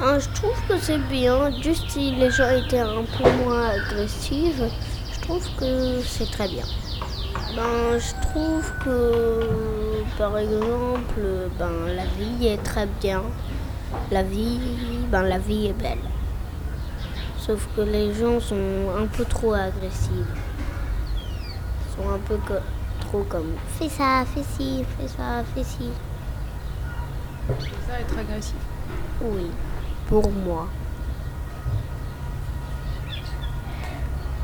Ah, 0.00 0.18
Je 0.18 0.28
trouve 0.34 0.60
que 0.68 0.78
c'est 0.78 0.98
bien, 1.08 1.50
juste 1.62 1.88
si 1.90 2.12
les 2.12 2.30
gens 2.30 2.50
étaient 2.50 2.80
un 2.80 3.04
peu 3.16 3.30
moins 3.44 3.68
agressifs, 3.70 4.60
je 5.12 5.20
trouve 5.20 5.44
que 5.56 6.00
c'est 6.02 6.30
très 6.30 6.48
bien. 6.48 6.64
Ben, 7.56 7.98
je 7.98 8.28
trouve 8.28 8.72
que, 8.84 10.04
par 10.18 10.36
exemple, 10.38 11.20
ben, 11.58 11.86
la 11.96 12.04
vie 12.04 12.46
est 12.48 12.62
très 12.62 12.86
bien. 13.00 13.22
La 14.10 14.22
vie, 14.22 14.60
ben, 15.10 15.22
la 15.22 15.38
vie 15.38 15.66
est 15.68 15.72
belle. 15.72 15.98
Sauf 17.48 17.66
que 17.74 17.80
les 17.80 18.12
gens 18.12 18.38
sont 18.40 18.94
un 18.94 19.06
peu 19.06 19.24
trop 19.24 19.54
agressifs. 19.54 20.10
Ils 21.80 21.96
sont 21.96 22.10
un 22.10 22.18
peu 22.18 22.36
trop 23.00 23.22
comme 23.22 23.54
fais 23.78 23.88
ça, 23.88 24.26
fais 24.26 24.42
ci, 24.42 24.84
fais 24.98 25.08
ça, 25.08 25.42
fais 25.54 25.64
ci. 25.64 25.88
C'est 27.48 27.90
ça 27.90 28.00
être 28.00 28.18
agressif 28.18 28.58
Oui, 29.22 29.46
pour 30.08 30.30
moi. 30.30 30.68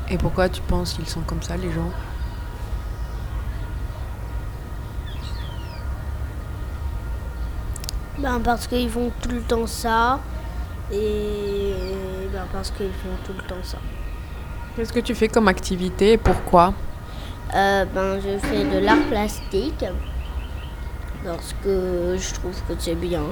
Et 0.09 0.17
pourquoi 0.17 0.49
tu 0.49 0.61
penses 0.63 0.93
qu'ils 0.93 1.07
sont 1.07 1.21
comme 1.21 1.43
ça, 1.43 1.57
les 1.57 1.71
gens? 1.71 1.91
Ben 8.17 8.39
parce 8.39 8.65
qu'ils 8.65 8.89
font 8.89 9.11
tout 9.21 9.29
le 9.29 9.41
temps 9.41 9.67
ça. 9.67 10.19
Et 10.91 11.73
parce 12.51 12.71
qu'ils 12.71 12.87
font 12.87 13.15
tout 13.25 13.33
le 13.33 13.43
temps 13.43 13.63
ça. 13.63 13.77
Qu'est-ce 14.75 14.91
que 14.91 14.99
tu 14.99 15.15
fais 15.15 15.27
comme 15.27 15.47
activité 15.47 16.13
et 16.13 16.17
pourquoi 16.17 16.73
euh, 17.55 17.85
Ben 17.85 18.19
je 18.19 18.37
fais 18.45 18.63
de 18.65 18.79
l'art 18.79 19.03
plastique. 19.09 19.85
Parce 21.23 21.55
que 21.63 22.17
je 22.19 22.33
trouve 22.33 22.55
que 22.67 22.73
c'est 22.77 22.95
bien. 22.95 23.23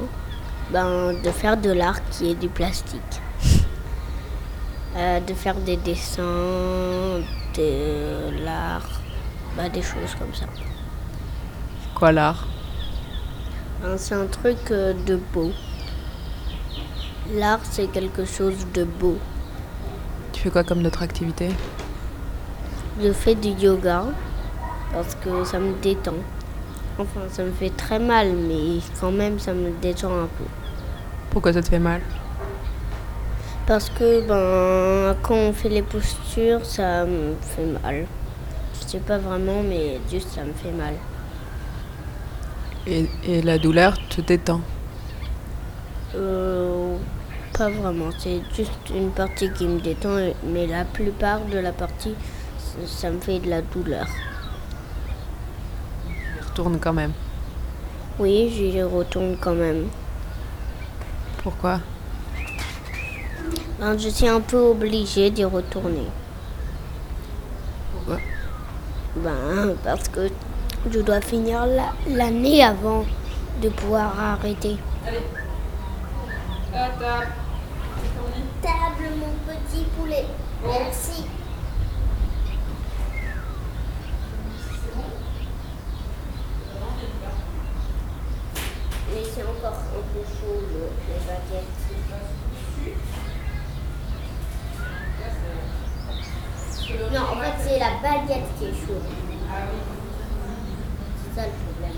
Ben 0.71 1.13
de 1.21 1.31
faire 1.31 1.57
de 1.57 1.71
l'art 1.71 1.99
qui 2.11 2.31
est 2.31 2.35
du 2.35 2.49
plastique. 2.49 3.21
Euh, 4.95 5.19
de 5.21 5.33
faire 5.33 5.55
des 5.55 5.75
dessins, 5.77 7.23
de 7.55 8.45
l'art, 8.45 9.01
ben, 9.57 9.67
des 9.67 9.81
choses 9.81 10.13
comme 10.19 10.31
ça. 10.35 10.45
Quoi 11.95 12.11
l'art? 12.11 12.45
Ben, 13.81 13.97
C'est 13.97 14.13
un 14.13 14.27
truc 14.27 14.59
euh, 14.69 14.93
de 15.07 15.19
beau. 15.33 15.51
L'art, 17.31 17.61
c'est 17.63 17.87
quelque 17.87 18.25
chose 18.25 18.67
de 18.73 18.83
beau. 18.83 19.17
Tu 20.33 20.41
fais 20.41 20.49
quoi 20.49 20.63
comme 20.63 20.85
autre 20.85 21.01
activité 21.03 21.49
Je 23.01 23.13
fais 23.13 23.33
du 23.33 23.49
yoga 23.49 24.05
parce 24.91 25.15
que 25.15 25.43
ça 25.45 25.57
me 25.57 25.73
détend. 25.81 26.15
Enfin, 26.99 27.21
ça 27.31 27.43
me 27.43 27.51
fait 27.51 27.71
très 27.71 27.97
mal, 27.97 28.33
mais 28.33 28.79
quand 28.99 29.11
même, 29.11 29.39
ça 29.39 29.53
me 29.53 29.71
détend 29.81 30.11
un 30.11 30.27
peu. 30.37 30.43
Pourquoi 31.31 31.53
ça 31.53 31.63
te 31.63 31.69
fait 31.69 31.79
mal? 31.79 32.01
Parce 33.65 33.89
que 33.89 34.27
ben, 34.27 35.15
quand 35.23 35.35
on 35.35 35.53
fait 35.53 35.69
les 35.69 35.81
postures, 35.81 36.65
ça 36.65 37.05
me 37.05 37.35
fait 37.41 37.65
mal. 37.65 38.05
Je 38.75 38.87
sais 38.87 38.99
pas 38.99 39.17
vraiment, 39.17 39.63
mais 39.63 40.01
juste 40.11 40.29
ça 40.29 40.43
me 40.43 40.51
fait 40.53 40.71
mal. 40.71 40.93
Et, 42.85 43.07
et 43.25 43.41
la 43.41 43.57
douleur 43.57 43.97
te 44.09 44.19
détend? 44.19 44.59
Euh, 46.15 46.97
Pas 47.57 47.69
vraiment, 47.69 48.09
c'est 48.17 48.41
juste 48.55 48.71
une 48.95 49.11
partie 49.11 49.51
qui 49.51 49.65
me 49.67 49.79
détend, 49.79 50.17
mais 50.43 50.67
la 50.67 50.85
plupart 50.85 51.41
de 51.45 51.59
la 51.59 51.71
partie, 51.71 52.15
ça 52.85 53.09
me 53.09 53.19
fait 53.19 53.39
de 53.39 53.49
la 53.49 53.61
douleur. 53.61 54.07
Tu 56.07 56.49
retournes 56.49 56.79
quand 56.79 56.93
même 56.93 57.13
Oui, 58.19 58.51
j'y 58.55 58.81
retourne 58.81 59.37
quand 59.39 59.55
même. 59.55 59.87
Pourquoi? 61.43 61.79
Ben, 63.79 63.97
Je 63.97 64.09
suis 64.09 64.27
un 64.27 64.39
peu 64.39 64.57
obligée 64.57 65.29
d'y 65.29 65.43
retourner. 65.43 66.07
Pourquoi? 67.93 68.17
Ben, 69.15 69.75
parce 69.83 70.07
que 70.07 70.29
je 70.89 70.99
dois 70.99 71.21
finir 71.21 71.65
l'année 72.07 72.63
avant 72.63 73.05
de 73.61 73.69
pouvoir 73.69 74.19
arrêter. 74.19 74.77
Allez. 75.07 75.42
Table. 76.73 77.27
Table, 78.61 79.09
mon 79.19 79.33
petit 79.45 79.85
poulet. 79.95 80.25
Merci. 80.63 81.25
Mais 89.09 89.23
c'est 89.23 89.43
encore 89.43 89.73
un 89.73 90.03
peu 90.13 90.23
chaud, 90.23 90.61
les 91.07 91.19
baguettes. 91.27 91.83
Non, 97.13 97.21
en 97.21 97.35
fait, 97.41 97.55
c'est 97.59 97.79
la 97.79 97.91
baguette 98.01 98.49
qui 98.57 98.65
est 98.65 98.73
chaude. 98.73 99.07
C'est 101.21 101.33
ça 101.39 101.47
le 101.47 101.53
problème. 101.53 101.97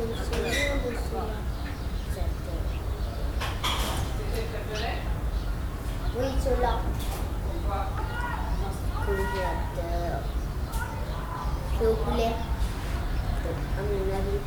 Oui, 0.00 0.06
cela. 6.42 6.72
Mon 13.78 14.14
avis. 14.14 14.40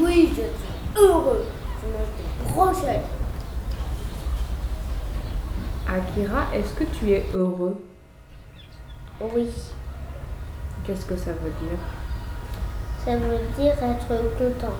Oui, 0.00 0.28
je 0.30 0.34
suis 0.34 0.42
heureux. 0.96 1.44
Je 1.80 1.86
mange 1.88 2.12
des 2.16 2.52
brochettes. 2.52 3.06
Akira, 5.86 6.41
est-ce 6.54 6.74
que 6.74 6.84
tu 6.84 7.10
es 7.10 7.24
heureux 7.34 7.82
Oui. 9.20 9.48
Qu'est-ce 10.84 11.06
que 11.06 11.16
ça 11.16 11.32
veut 11.32 11.52
dire 11.60 11.78
Ça 13.04 13.16
veut 13.16 13.38
dire 13.56 13.72
être 13.72 14.08
content. 14.36 14.74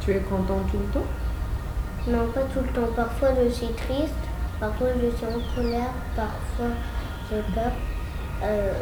Tu 0.00 0.12
es 0.12 0.20
content 0.20 0.60
tout 0.70 0.78
le 0.78 0.92
temps 0.92 1.06
Non, 2.08 2.28
pas 2.32 2.42
tout 2.42 2.60
le 2.60 2.68
temps. 2.68 2.92
Parfois 2.94 3.30
je 3.42 3.48
suis 3.50 3.72
triste, 3.72 4.14
parfois 4.60 4.88
je 5.02 5.16
suis 5.16 5.26
en 5.26 5.54
colère, 5.54 5.92
parfois 6.14 6.74
j'ai 7.30 7.42
peur. 7.54 7.72
Euh, 8.44 8.72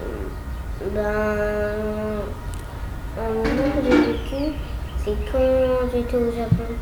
ben, 0.92 2.20
un 3.16 3.28
moment 3.28 3.44
que 3.44 3.82
j'ai 3.84 3.98
vécu, 4.12 4.58
c'est 5.04 5.16
quand 5.30 5.88
j'étais 5.92 6.16
au 6.16 6.32
Japon. 6.32 6.74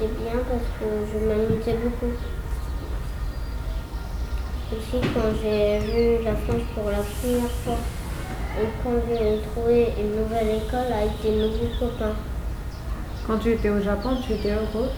C'était 0.00 0.14
bien 0.14 0.32
parce 0.48 0.64
que 0.80 0.86
je 1.12 1.26
m'amusais 1.26 1.76
beaucoup. 1.84 2.12
Aussi 4.72 5.08
quand 5.12 5.28
j'ai 5.42 5.78
vu 5.80 6.24
la 6.24 6.34
France 6.36 6.62
pour 6.74 6.84
la 6.84 7.02
première 7.02 7.50
fois 7.62 7.76
et 8.58 8.66
quand 8.82 8.96
j'ai 9.06 9.42
trouvé 9.50 9.92
une 9.98 10.22
nouvelle 10.22 10.56
école 10.56 10.90
avec 10.90 11.20
des 11.22 11.42
nouveaux 11.42 11.68
copains. 11.78 12.14
Quand 13.26 13.38
tu 13.38 13.52
étais 13.52 13.68
au 13.68 13.82
Japon, 13.82 14.16
tu 14.26 14.32
étais 14.32 14.52
heureux 14.52 14.88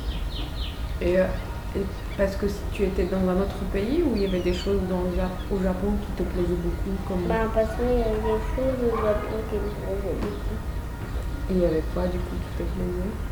et, 1.00 1.18
euh, 1.18 1.26
et 1.74 1.80
parce 2.16 2.36
que 2.36 2.46
tu 2.72 2.84
étais 2.84 3.06
dans 3.06 3.28
un 3.28 3.40
autre 3.40 3.58
pays 3.72 4.04
ou 4.06 4.14
il 4.14 4.22
y 4.22 4.26
avait 4.26 4.38
des 4.38 4.54
choses 4.54 4.82
dans 4.88 5.02
le 5.02 5.16
Japon, 5.16 5.34
au 5.50 5.60
Japon 5.60 5.94
qui 6.06 6.22
te 6.22 6.28
plaisaient 6.28 6.62
beaucoup 6.62 6.96
comme... 7.08 7.26
Ben, 7.26 7.50
parce 7.52 7.74
qu'il 7.74 7.98
y 7.98 8.02
avait 8.02 8.22
des 8.22 8.38
choses 8.54 8.78
au 8.86 8.96
Japon 8.98 9.36
qui 9.50 9.56
me 9.56 9.68
plaisaient 9.82 10.16
beaucoup. 10.20 11.50
Et 11.50 11.54
il 11.54 11.58
y 11.58 11.64
avait 11.64 11.82
quoi 11.92 12.04
du 12.04 12.18
coup 12.18 12.36
qui 12.38 12.62
te 12.62 12.70
plaisait? 12.70 13.31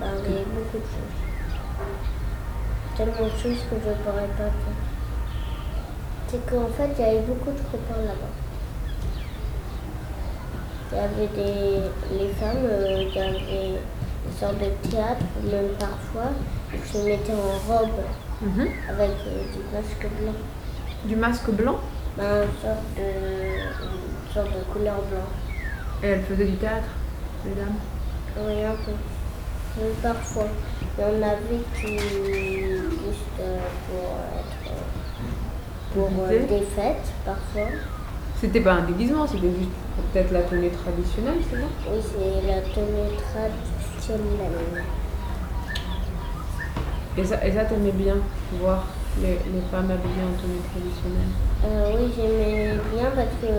Il 0.00 0.06
y 0.06 0.34
avait 0.36 0.44
beaucoup 0.44 0.78
de 0.78 0.82
choses. 0.82 1.18
Tellement 2.96 3.26
de 3.26 3.30
choses 3.38 3.60
que 3.68 3.76
je 3.84 3.88
ne 3.90 3.94
pourrais 3.96 4.26
pas 4.36 4.44
faire. 4.44 4.78
C'est 6.28 6.46
qu'en 6.50 6.68
fait, 6.68 6.90
il 6.98 7.04
y 7.04 7.08
avait 7.08 7.20
beaucoup 7.26 7.50
de 7.50 7.58
copains 7.60 8.02
là-bas. 8.06 8.34
Il 10.92 10.96
y 10.96 11.00
avait 11.00 11.28
des 11.28 12.18
les 12.18 12.28
femmes, 12.34 12.64
euh, 12.64 13.02
il 13.02 13.14
y 13.14 13.20
avait 13.20 13.38
des 13.38 13.78
sortes 14.38 14.58
de 14.58 14.88
théâtre, 14.90 15.24
même 15.44 15.68
parfois, 15.78 16.30
ils 16.74 16.84
se 16.92 16.98
mettaient 17.04 17.32
en 17.32 17.72
robe 17.72 17.90
Mhm. 18.42 18.68
avec 18.88 19.10
euh, 19.26 19.42
du 19.52 19.60
masque 19.74 20.06
blanc. 20.20 20.32
Du 21.04 21.16
masque 21.16 21.50
blanc? 21.50 21.76
Ben, 22.16 22.42
une 22.44 22.60
sorte 22.62 22.84
de, 22.96 23.02
une 23.02 24.32
sorte 24.34 24.48
de 24.48 24.64
couleur 24.72 24.96
blanche. 24.96 26.02
Et 26.02 26.06
elle 26.06 26.22
faisait 26.22 26.46
du 26.46 26.56
théâtre, 26.56 26.88
les 27.44 27.52
dames? 27.54 27.76
Oui, 28.38 28.64
un 28.64 28.70
peu. 28.84 28.92
Parfois. 30.02 30.48
Il 30.98 31.02
y 31.02 31.06
en 31.06 31.22
avait 31.22 31.62
qui, 31.74 31.98
juste 31.98 33.38
euh, 33.40 33.58
pour 33.86 34.10
être, 34.38 34.62
euh, 34.66 35.94
pour 35.94 36.10
euh, 36.24 36.46
des 36.46 36.66
fêtes, 36.66 37.12
parfois. 37.24 37.68
C'était 38.40 38.60
pas 38.60 38.72
un 38.72 38.84
déguisement, 38.84 39.26
c'était 39.26 39.48
juste 39.48 39.70
peut-être 40.12 40.32
la 40.32 40.42
tenue 40.42 40.70
traditionnelle, 40.70 41.38
c'est 41.48 41.56
ça? 41.56 41.62
Oui, 41.90 42.00
c'est 42.02 42.46
la 42.46 42.60
tenue 42.60 43.16
traditionnelle. 43.32 44.84
Et 47.16 47.24
ça, 47.24 47.46
et 47.46 47.52
ça 47.52 47.64
t'aimais 47.64 47.92
bien, 47.92 48.16
voir 48.60 48.86
les, 49.22 49.32
les 49.32 49.62
femmes 49.70 49.90
habillées 49.90 50.24
en 50.24 50.36
tenue 50.40 50.60
traditionnelle? 50.70 51.32
Euh, 51.64 51.92
oui, 51.96 52.12
j'aimais 52.16 52.78
bien 52.94 53.10
parce 53.14 53.34
que 53.40 53.50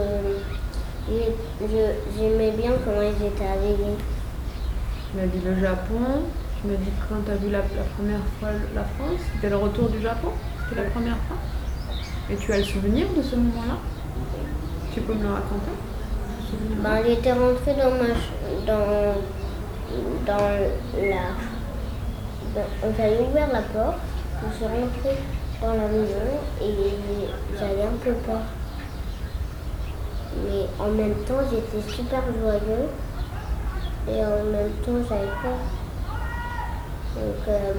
J'aimais 2.18 2.52
bien 2.52 2.72
comment 2.86 3.02
ils 3.02 3.26
étaient 3.26 3.48
habillés. 3.48 3.98
Tu 5.12 5.18
m'as 5.18 5.28
dit 5.28 5.42
le 5.44 5.60
Japon, 5.60 6.24
tu 6.62 6.68
m'as 6.68 6.78
dit 6.78 6.92
quand 7.10 7.18
tu 7.26 7.32
as 7.32 7.36
vu 7.36 7.50
la, 7.50 7.60
première 7.60 8.22
fois 8.40 8.50
la 8.74 8.84
France, 8.84 9.20
c'était 9.34 9.50
le 9.50 9.58
retour 9.58 9.90
du 9.90 10.00
Japon 10.02 10.30
C'était 10.70 10.84
la 10.84 10.90
première 10.90 11.18
fois. 11.28 11.36
Et 12.30 12.38
tu 12.38 12.54
as 12.54 12.60
le 12.60 12.64
souvenir 12.64 13.08
de 13.16 13.22
ce 13.22 13.36
moment-là? 13.36 13.78
Tu 14.94 15.02
peux 15.02 15.14
me 15.14 15.24
le 15.24 15.34
raconter? 15.34 15.72
Ben, 16.82 17.04
J'étais 17.06 17.34
rentrée 17.34 17.74
dans 17.74 17.92
ma 17.92 18.08
dans, 18.66 19.16
dans 20.26 20.38
la 20.38 21.34
j'avais 22.98 23.20
ouvert 23.20 23.52
la 23.52 23.62
porte, 23.62 24.00
je 24.50 24.56
suis 24.56 24.66
rentrée 24.66 25.18
dans 25.62 25.74
la 25.74 25.88
maison 25.88 26.40
et 26.62 26.74
j'avais 27.58 27.84
un 27.84 27.98
peu 28.04 28.12
peur. 28.26 28.42
Mais 30.46 30.66
en 30.80 30.92
même 30.92 31.16
temps, 31.26 31.42
j'étais 31.50 31.86
super 31.90 32.22
joyeux 32.42 32.88
et 34.08 34.26
en 34.26 34.44
même 34.52 34.72
temps, 34.84 35.00
j'avais 35.08 35.28
peur. 35.42 35.60
Donc, 37.16 37.48
euh, 37.48 37.74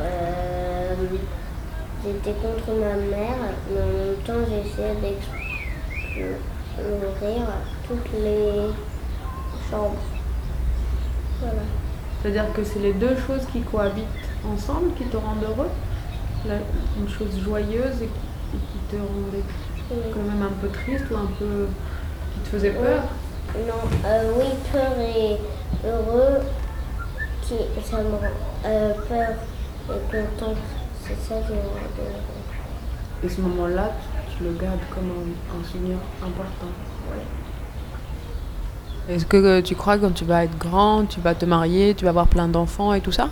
euh, 0.00 0.94
j'étais 2.04 2.32
contre 2.32 2.72
ma 2.78 2.96
mère, 2.96 3.38
mais 3.70 3.80
en 3.80 3.86
même 3.86 4.16
temps, 4.26 4.44
j'essayais 4.48 4.94
d'explorer 4.96 5.46
toutes 7.86 8.12
les 8.14 8.70
chambres. 9.70 10.04
Voilà. 11.40 11.62
C'est-à-dire 12.20 12.52
que 12.54 12.64
c'est 12.64 12.80
les 12.80 12.92
deux 12.92 13.16
choses 13.26 13.46
qui 13.52 13.60
cohabitent 13.60 14.06
ensemble 14.44 14.92
qui 14.94 15.04
te 15.04 15.16
rendent 15.16 15.44
heureux? 15.44 15.70
Une 16.98 17.08
chose 17.08 17.40
joyeuse 17.42 18.02
et 18.02 18.06
qui, 18.06 18.78
te 18.90 18.96
rendait 18.96 19.42
quand 20.12 20.22
même 20.22 20.42
un 20.42 20.52
peu 20.60 20.68
triste 20.68 21.04
ou 21.10 21.16
un 21.16 21.30
peu. 21.38 21.66
qui 22.34 22.40
te 22.40 22.48
faisait 22.48 22.70
peur? 22.70 23.02
Non, 23.54 23.74
euh, 24.04 24.32
oui, 24.36 24.44
peur 24.70 24.92
et 24.98 25.36
heureux, 25.86 26.40
qui, 27.42 27.54
ça 27.84 27.98
me 27.98 28.10
rend 28.10 28.20
euh, 28.64 28.92
peur 29.08 29.34
et 29.88 30.10
content. 30.10 30.54
C'est 31.02 31.18
ça 31.28 31.36
rend 31.36 31.40
heureux. 31.40 32.16
Et 33.24 33.28
ce 33.28 33.40
moment-là, 33.40 33.92
tu, 34.36 34.44
le 34.44 34.50
gardes 34.52 34.78
comme 34.94 35.10
un, 35.10 35.64
souvenir 35.64 35.96
important. 36.22 36.66
Est-ce 39.08 39.24
que 39.24 39.36
euh, 39.36 39.62
tu 39.62 39.74
crois 39.74 39.96
que 39.96 40.02
quand 40.02 40.14
tu 40.14 40.24
vas 40.24 40.44
être 40.44 40.58
grand, 40.58 41.06
tu 41.06 41.20
vas 41.20 41.34
te 41.34 41.46
marier, 41.46 41.94
tu 41.94 42.04
vas 42.04 42.10
avoir 42.10 42.26
plein 42.26 42.48
d'enfants 42.48 42.92
et 42.92 43.00
tout 43.00 43.12
ça? 43.12 43.28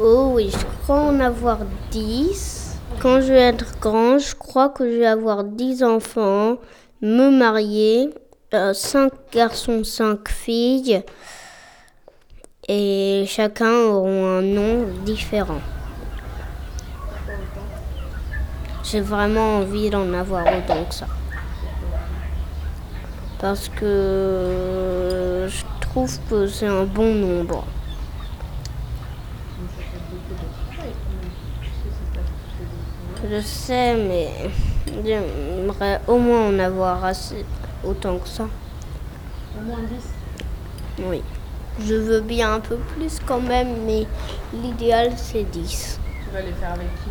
Oh 0.00 0.32
oui, 0.34 0.50
je 0.50 0.64
crois 0.82 1.02
en 1.02 1.20
avoir 1.20 1.58
10. 1.90 2.78
Quand 3.00 3.20
je 3.20 3.32
vais 3.32 3.40
être 3.40 3.78
grand, 3.80 4.18
je 4.18 4.34
crois 4.34 4.70
que 4.70 4.90
je 4.90 4.98
vais 4.98 5.06
avoir 5.06 5.44
10 5.44 5.84
enfants, 5.84 6.56
me 7.02 7.30
marier, 7.30 8.10
5 8.52 8.54
euh, 8.54 9.08
garçons, 9.32 9.84
5 9.84 10.28
filles, 10.28 11.02
et 12.68 13.24
chacun 13.28 13.72
aura 13.72 14.38
un 14.38 14.42
nom 14.42 14.86
différent. 15.04 15.60
J'ai 18.84 19.00
vraiment 19.00 19.58
envie 19.58 19.90
d'en 19.90 20.12
avoir 20.12 20.46
autant 20.46 20.84
que 20.84 20.94
ça 20.94 21.06
parce 23.38 23.68
que 23.68 25.46
je 25.48 25.62
trouve 25.80 26.18
que 26.28 26.46
c'est 26.46 26.66
un 26.66 26.84
bon 26.84 27.14
nombre. 27.14 27.64
Je 33.28 33.40
sais, 33.40 33.96
mais 33.96 34.28
j'aimerais 35.04 36.00
au 36.06 36.18
moins 36.18 36.48
en 36.48 36.58
avoir 36.58 37.04
assez, 37.04 37.44
autant 37.84 38.18
que 38.18 38.28
ça. 38.28 38.48
Au 39.58 39.60
moins 39.62 39.78
10 40.98 41.04
Oui. 41.04 41.22
Je 41.80 41.94
veux 41.94 42.20
bien 42.20 42.54
un 42.54 42.60
peu 42.60 42.76
plus 42.76 43.18
quand 43.26 43.40
même, 43.40 43.84
mais 43.86 44.06
l'idéal 44.52 45.12
c'est 45.16 45.44
10. 45.44 46.00
Tu 46.24 46.30
vas 46.30 46.40
les 46.42 46.52
faire 46.52 46.72
avec 46.72 46.88
qui? 47.04 47.10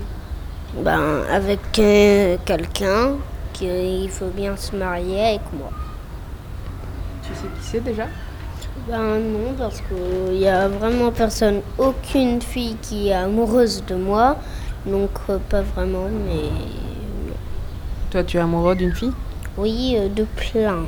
Ben, 0.82 1.24
avec 1.32 1.80
euh, 1.80 2.38
quelqu'un 2.46 3.18
qui 3.54 4.08
faut 4.10 4.30
bien 4.30 4.58
se 4.58 4.76
marier 4.76 5.22
avec 5.24 5.54
moi. 5.54 5.72
Tu 7.22 7.34
sais 7.36 7.48
qui 7.48 7.64
c'est 7.64 7.82
déjà? 7.82 8.08
Ben 8.88 9.20
non, 9.20 9.54
parce 9.58 9.82
qu'il 9.82 10.38
n'y 10.38 10.48
a 10.48 10.68
vraiment 10.68 11.12
personne, 11.12 11.62
aucune 11.78 12.42
fille 12.42 12.78
qui 12.82 13.10
est 13.10 13.14
amoureuse 13.14 13.84
de 13.86 13.96
moi. 13.96 14.38
Donc 14.86 15.12
euh, 15.30 15.40
pas 15.50 15.62
vraiment, 15.62 16.08
mais 16.10 16.50
Toi, 18.12 18.24
tu 18.24 18.38
es 18.38 18.40
amoureux 18.40 18.76
d'une 18.76 18.94
fille? 18.94 19.14
Oui, 19.58 19.96
euh, 19.98 20.10
de 20.10 20.24
plein. 20.24 20.86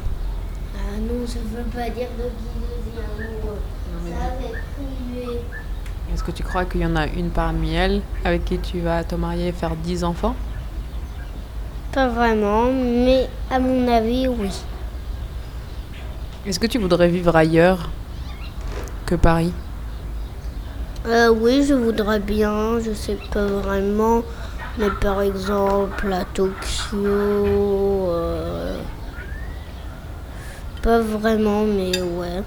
Ah 0.75 0.97
non, 0.99 1.25
je 1.25 1.39
veux 1.39 1.63
pas 1.63 1.89
dire 1.89 2.07
de 2.17 2.23
qui 2.23 2.91
je 2.95 3.23
amoureux. 3.23 3.59
Est-ce 6.13 6.23
que 6.23 6.31
tu 6.31 6.43
crois 6.43 6.65
qu'il 6.65 6.81
y 6.81 6.85
en 6.85 6.95
a 6.95 7.05
une 7.07 7.29
parmi 7.29 7.73
elles 7.75 8.01
avec 8.23 8.45
qui 8.45 8.57
tu 8.59 8.79
vas 8.79 9.03
te 9.03 9.15
marier 9.15 9.47
et 9.49 9.51
faire 9.51 9.75
10 9.75 10.03
enfants? 10.03 10.35
Pas 11.91 12.07
vraiment, 12.07 12.71
mais 12.71 13.29
à 13.49 13.59
mon 13.59 13.87
avis, 13.87 14.27
oui. 14.27 14.51
Est-ce 16.45 16.59
que 16.59 16.67
tu 16.67 16.77
voudrais 16.77 17.09
vivre 17.09 17.35
ailleurs 17.35 17.89
que 19.05 19.15
Paris? 19.15 19.51
Euh, 21.05 21.29
Oui, 21.29 21.63
je 21.67 21.73
voudrais 21.73 22.19
bien, 22.19 22.79
je 22.79 22.93
sais 22.93 23.17
pas 23.31 23.45
vraiment, 23.45 24.23
mais 24.77 24.89
par 24.91 25.21
exemple 25.21 26.11
à 26.13 26.23
Tokyo, 26.25 26.97
euh, 27.03 28.77
pas 30.81 30.99
vraiment, 30.99 31.65
mais 31.65 31.99
ouais. 32.01 32.43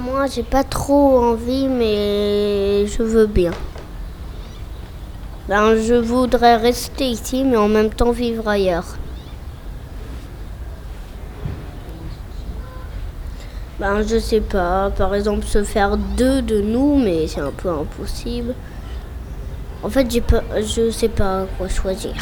Moi, 0.00 0.26
j'ai 0.26 0.42
pas 0.42 0.64
trop 0.64 1.18
envie, 1.18 1.68
mais 1.68 2.86
je 2.86 3.02
veux 3.02 3.26
bien. 3.26 3.52
Ben, 5.48 5.76
je 5.76 5.94
voudrais 5.94 6.56
rester 6.56 7.04
ici, 7.04 7.44
mais 7.44 7.56
en 7.56 7.68
même 7.68 7.90
temps 7.90 8.10
vivre 8.10 8.48
ailleurs. 8.48 8.96
Ben, 13.78 14.02
je 14.02 14.18
sais 14.18 14.40
pas. 14.40 14.90
Par 14.90 15.14
exemple, 15.14 15.44
se 15.44 15.62
faire 15.62 15.96
deux 15.96 16.42
de 16.42 16.60
nous, 16.60 16.96
mais 16.96 17.26
c'est 17.28 17.40
un 17.40 17.52
peu 17.52 17.68
impossible. 17.68 18.54
En 19.82 19.90
fait, 19.90 20.06
pas, 20.20 20.42
je 20.60 20.90
sais 20.90 21.08
pas 21.08 21.46
quoi 21.58 21.68
choisir. 21.68 22.14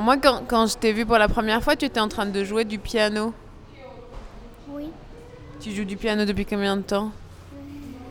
Moi, 0.00 0.16
quand, 0.16 0.66
je 0.66 0.76
t'ai 0.76 0.92
vu 0.92 1.04
pour 1.04 1.18
la 1.18 1.28
première 1.28 1.62
fois, 1.62 1.76
tu 1.76 1.84
étais 1.84 2.00
en 2.00 2.08
train 2.08 2.26
de 2.26 2.44
jouer 2.44 2.64
du 2.64 2.78
piano. 2.78 3.34
Oui. 4.70 4.88
Tu 5.60 5.72
joues 5.72 5.84
du 5.84 5.96
piano 5.96 6.24
depuis 6.24 6.46
combien 6.46 6.76
de 6.76 6.82
temps? 6.82 7.10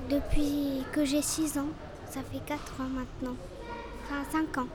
Depuis 0.10 0.84
que 0.92 1.06
j'ai 1.06 1.22
6 1.22 1.58
ans. 1.58 1.70
Ça 2.10 2.20
fait 2.32 2.42
4 2.46 2.82
ans 2.82 2.90
maintenant. 2.94 3.36
Enfin 4.04 4.24
5 4.54 4.58
ans. 4.58 4.68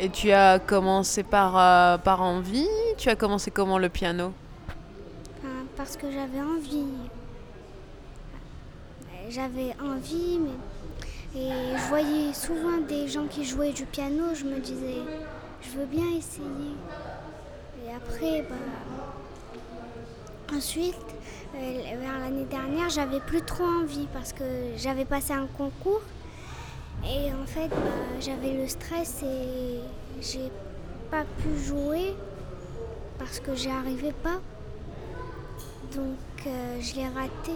Et 0.00 0.08
tu 0.08 0.30
as 0.32 0.58
commencé 0.58 1.22
par, 1.22 1.58
euh, 1.58 1.98
par 1.98 2.22
envie? 2.22 2.68
Tu 2.96 3.08
as 3.08 3.16
commencé 3.16 3.50
comment 3.50 3.78
le 3.78 3.88
piano? 3.88 4.32
Parce 5.78 5.96
que 5.96 6.10
j'avais 6.10 6.40
envie. 6.40 6.86
J'avais 9.30 9.76
envie, 9.80 10.40
mais... 10.40 11.40
Et 11.40 11.50
je 11.76 11.88
voyais 11.88 12.32
souvent 12.32 12.78
des 12.88 13.06
gens 13.06 13.26
qui 13.26 13.44
jouaient 13.44 13.72
du 13.72 13.84
piano, 13.84 14.34
je 14.34 14.44
me 14.44 14.58
disais, 14.58 14.96
je 15.62 15.78
veux 15.78 15.86
bien 15.86 16.08
essayer. 16.16 16.76
Et 17.84 17.94
après, 17.94 18.42
bah... 18.42 18.54
Ensuite, 20.54 20.96
euh, 21.54 21.82
vers 22.00 22.18
l'année 22.20 22.46
dernière, 22.46 22.88
j'avais 22.88 23.20
plus 23.20 23.42
trop 23.42 23.64
envie 23.64 24.08
parce 24.14 24.32
que 24.32 24.44
j'avais 24.76 25.04
passé 25.04 25.34
un 25.34 25.46
concours 25.46 26.00
et 27.04 27.30
en 27.32 27.46
fait, 27.46 27.68
bah, 27.68 27.76
j'avais 28.20 28.54
le 28.54 28.66
stress 28.66 29.22
et 29.22 29.78
j'ai 30.22 30.50
pas 31.10 31.24
pu 31.42 31.58
jouer 31.58 32.14
parce 33.18 33.40
que 33.40 33.54
j'y 33.54 33.68
arrivais 33.68 34.14
pas. 34.22 34.40
Donc 35.94 36.46
euh, 36.46 36.80
je 36.80 36.94
l'ai 36.94 37.08
raté. 37.08 37.52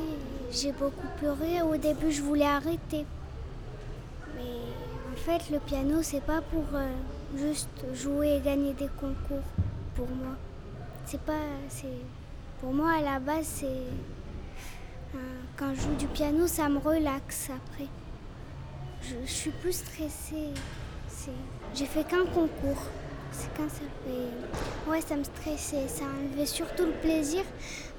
J'ai 0.51 0.73
beaucoup 0.73 1.09
pleuré. 1.19 1.63
Au 1.63 1.77
début, 1.77 2.13
je 2.13 2.23
voulais 2.23 2.47
arrêter. 2.47 3.07
Mais 4.37 5.13
en 5.13 5.17
fait, 5.17 5.51
le 5.51 5.59
piano, 5.61 6.03
c'est 6.03 6.23
pas 6.23 6.43
pour 6.43 6.65
euh, 6.75 6.89
juste 7.37 7.69
jouer 7.95 8.37
et 8.37 8.41
gagner 8.41 8.73
des 8.75 8.89
concours 9.01 9.49
pour 9.95 10.09
moi. 10.09 10.37
C'est 11.05 11.21
pas. 11.21 11.39
Pour 12.61 12.73
moi 12.73 12.93
à 12.93 13.01
la 13.01 13.19
base, 13.19 13.47
c'est 13.47 15.19
quand 15.57 15.75
je 15.75 15.81
joue 15.81 15.95
du 15.95 16.07
piano, 16.07 16.47
ça 16.47 16.69
me 16.69 16.79
relaxe 16.79 17.51
après 17.51 17.89
je, 19.03 19.31
suis 19.31 19.51
plus 19.51 19.73
stressée. 19.73 20.51
J'ai 21.75 21.87
fait 21.87 22.05
qu'un 22.05 22.25
concours. 22.27 22.87
C'est 23.33 23.53
qu'un 23.55 23.69
seul. 23.69 23.89
ouais, 24.89 25.01
ça 25.01 25.17
me 25.17 25.25
stressait. 25.25 25.89
Ça 25.89 26.05
enlevait 26.05 26.47
surtout 26.47 26.85
le 26.85 26.93
plaisir 26.93 27.43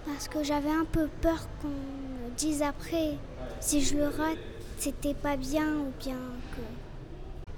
parce 0.06 0.28
que 0.28 0.44
j'avais 0.44 0.70
un 0.70 0.86
peu 0.86 1.08
peur 1.22 1.48
qu'on 1.62 1.70
me 1.70 2.30
dise 2.38 2.62
après 2.62 3.18
si 3.60 3.82
je 3.82 3.96
le 3.98 4.08
rate, 4.08 4.38
c'était 4.78 5.14
pas 5.14 5.38
bien 5.38 5.78
ou 5.78 5.92
bien 6.00 6.18
que. 6.56 6.83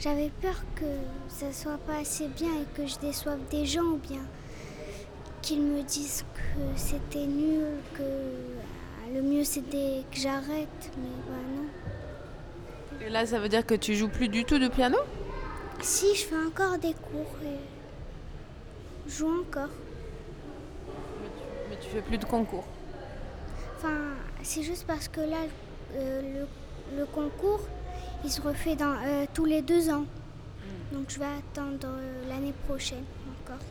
J'avais 0.05 0.29
peur 0.39 0.53
que 0.75 0.85
ça 1.29 1.51
soit 1.51 1.79
pas 1.79 1.95
assez 2.01 2.27
bien 2.27 2.51
et 2.61 2.77
que 2.77 2.85
je 2.85 2.99
déçoive 2.99 3.39
des 3.49 3.65
gens 3.65 3.81
ou 3.81 3.97
bien 3.97 4.21
qu'ils 5.41 5.63
me 5.63 5.81
disent 5.81 6.23
que 6.35 6.59
c'était 6.79 7.25
nul, 7.25 7.65
que 7.95 9.15
le 9.15 9.23
mieux 9.23 9.43
c'était 9.43 10.03
que 10.11 10.19
j'arrête, 10.19 10.91
mais 10.99 11.09
bah 11.27 11.41
non. 11.55 13.03
Et 13.03 13.09
là, 13.09 13.25
ça 13.25 13.39
veut 13.39 13.49
dire 13.49 13.65
que 13.65 13.73
tu 13.73 13.95
joues 13.95 14.07
plus 14.07 14.27
du 14.27 14.45
tout 14.45 14.59
de 14.59 14.67
piano? 14.67 14.99
Si, 15.81 16.13
je 16.15 16.25
fais 16.25 16.45
encore 16.47 16.77
des 16.77 16.93
cours 16.93 17.35
et 17.43 17.57
je 19.07 19.11
joue 19.11 19.41
encore. 19.41 19.69
Mais 21.71 21.77
tu, 21.81 21.89
fais 21.89 22.01
plus 22.01 22.19
de 22.19 22.25
concours? 22.25 22.65
Enfin, 23.77 24.13
c'est 24.43 24.61
juste 24.61 24.85
parce 24.85 25.07
que 25.07 25.21
là, 25.21 25.47
euh, 25.95 26.45
le, 26.95 27.05
concours, 27.07 27.61
il 28.23 28.31
se 28.31 28.41
refait 28.41 28.75
dans, 28.75 28.95
euh, 29.03 29.25
tous 29.33 29.45
les 29.45 29.61
deux 29.61 29.89
ans. 29.89 30.05
Donc 30.91 31.05
je 31.09 31.19
vais 31.19 31.25
attendre 31.25 31.87
euh, 31.87 32.29
l'année 32.29 32.53
prochaine 32.67 33.03
encore. 33.43 33.61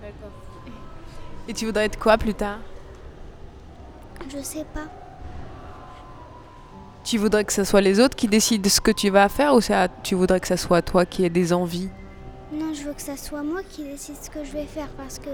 D'accord. 0.00 0.32
Et 1.48 1.54
tu 1.54 1.66
voudrais 1.66 1.86
être 1.86 1.98
quoi 1.98 2.16
plus 2.16 2.34
tard? 2.34 2.58
Je 4.28 4.42
sais 4.42 4.64
pas. 4.72 4.86
Tu 7.04 7.18
voudrais 7.18 7.44
que 7.44 7.52
ce 7.52 7.64
soit 7.64 7.80
les 7.80 7.98
autres 7.98 8.14
qui 8.14 8.28
décident 8.28 8.68
ce 8.68 8.80
que 8.80 8.90
tu 8.90 9.10
vas 9.10 9.28
faire 9.28 9.54
ou 9.54 9.60
ça, 9.60 9.88
tu 10.02 10.14
voudrais 10.14 10.38
que 10.38 10.46
ce 10.46 10.56
soit 10.56 10.82
toi 10.82 11.06
qui 11.06 11.24
aies 11.24 11.30
des 11.30 11.52
envies? 11.52 11.88
Non, 12.52 12.74
je 12.74 12.82
veux 12.82 12.92
que 12.92 13.02
ce 13.02 13.16
soit 13.16 13.42
moi 13.42 13.62
qui 13.68 13.84
décide 13.84 14.16
ce 14.20 14.30
que 14.30 14.44
je 14.44 14.52
vais 14.52 14.66
faire 14.66 14.88
parce 14.96 15.18
que 15.18 15.30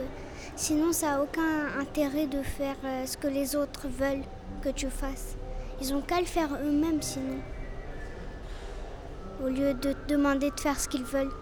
sinon 0.54 0.92
ça 0.92 1.12
n'a 1.12 1.22
aucun 1.22 1.80
intérêt 1.80 2.26
de 2.26 2.42
faire 2.42 2.76
euh, 2.84 3.04
ce 3.04 3.16
que 3.16 3.26
les 3.26 3.56
autres 3.56 3.88
veulent 3.88 4.24
que 4.62 4.68
tu 4.68 4.88
fasses. 4.88 5.34
Ils 5.80 5.92
ont 5.92 6.00
qu'à 6.00 6.20
le 6.20 6.26
faire 6.26 6.48
eux-mêmes 6.62 7.02
sinon. 7.02 7.38
Au 9.44 9.48
lieu 9.48 9.74
de 9.74 9.92
te 9.92 10.08
demander 10.08 10.50
de 10.50 10.60
faire 10.60 10.78
ce 10.80 10.88
qu'ils 10.88 11.04
veulent. 11.04 11.32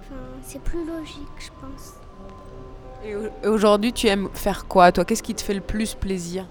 Enfin, 0.00 0.20
c'est 0.42 0.60
plus 0.60 0.84
logique, 0.86 1.26
je 1.38 1.50
pense. 1.60 1.94
Et 3.04 3.14
aujourd'hui, 3.46 3.92
tu 3.92 4.08
aimes 4.08 4.28
faire 4.34 4.66
quoi, 4.66 4.90
toi? 4.92 5.04
Qu'est-ce 5.04 5.22
qui 5.22 5.34
te 5.34 5.42
fait 5.42 5.54
le 5.54 5.60
plus 5.60 5.94
plaisir? 5.94 6.46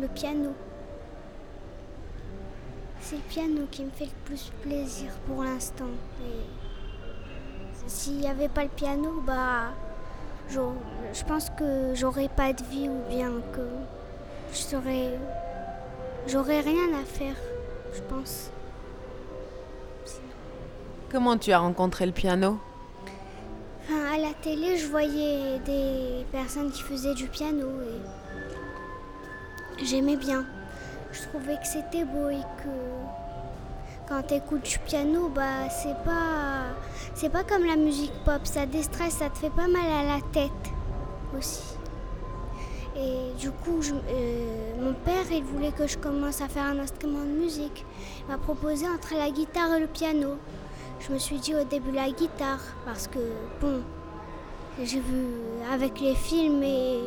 Le 0.00 0.08
piano. 0.08 0.52
C'est 3.00 3.16
le 3.16 3.22
piano 3.22 3.66
qui 3.70 3.84
me 3.84 3.90
fait 3.90 4.06
le 4.06 4.24
plus 4.24 4.50
plaisir 4.62 5.10
pour 5.26 5.44
l'instant. 5.44 5.84
S'il 7.86 8.18
n'y 8.18 8.28
avait 8.28 8.48
pas 8.48 8.64
le 8.64 8.68
piano, 8.68 9.22
bah, 9.24 9.72
je 10.48 11.24
pense 11.24 11.50
que 11.50 11.94
j'aurais 11.94 12.28
pas 12.28 12.52
de 12.52 12.64
vie 12.64 12.88
ou 12.88 13.00
bien 13.08 13.30
que 13.52 13.60
je 14.52 14.58
serais, 14.58 15.18
j'aurais 16.26 16.60
rien 16.60 16.94
à 17.00 17.04
faire, 17.04 17.36
je 17.94 18.00
pense. 18.02 18.50
Comment 21.10 21.38
tu 21.38 21.52
as 21.52 21.58
rencontré 21.58 22.06
le 22.06 22.12
piano? 22.12 22.58
À 23.88 24.18
la 24.18 24.32
télé, 24.42 24.76
je 24.76 24.86
voyais 24.86 25.58
des 25.60 26.26
personnes 26.32 26.70
qui 26.70 26.82
faisaient 26.82 27.14
du 27.14 27.28
piano 27.28 27.66
et 27.82 29.84
j'aimais 29.84 30.16
bien 30.16 30.44
je 31.16 31.28
trouvais 31.28 31.56
que 31.56 31.66
c'était 31.66 32.04
beau 32.04 32.28
et 32.28 32.42
que 32.62 32.68
quand 34.08 34.22
tu 34.22 34.34
écoutes 34.34 34.62
du 34.62 34.78
piano, 34.80 35.28
bah 35.28 35.68
c'est 35.70 35.96
pas 36.04 36.64
pas 37.32 37.44
comme 37.44 37.64
la 37.64 37.76
musique 37.76 38.12
pop, 38.24 38.40
ça 38.44 38.66
déstresse, 38.66 39.14
ça 39.14 39.30
te 39.30 39.38
fait 39.38 39.50
pas 39.50 39.66
mal 39.66 39.90
à 39.90 40.04
la 40.04 40.20
tête 40.32 40.50
aussi. 41.36 41.76
Et 42.96 43.38
du 43.38 43.50
coup, 43.50 43.80
euh, 43.82 44.80
mon 44.80 44.94
père, 44.94 45.24
il 45.30 45.42
voulait 45.42 45.72
que 45.72 45.86
je 45.86 45.98
commence 45.98 46.40
à 46.40 46.48
faire 46.48 46.64
un 46.64 46.78
instrument 46.78 47.24
de 47.24 47.42
musique. 47.42 47.84
Il 48.20 48.32
m'a 48.32 48.38
proposé 48.38 48.86
entre 48.88 49.14
la 49.18 49.30
guitare 49.30 49.74
et 49.74 49.80
le 49.80 49.86
piano. 49.86 50.36
Je 51.00 51.12
me 51.12 51.18
suis 51.18 51.36
dit 51.36 51.54
au 51.54 51.64
début 51.64 51.92
la 51.92 52.10
guitare 52.10 52.60
parce 52.84 53.06
que 53.06 53.18
bon, 53.60 53.82
j'ai 54.82 55.00
vu 55.00 55.26
avec 55.72 56.00
les 56.00 56.14
films 56.14 56.62
et 56.62 57.00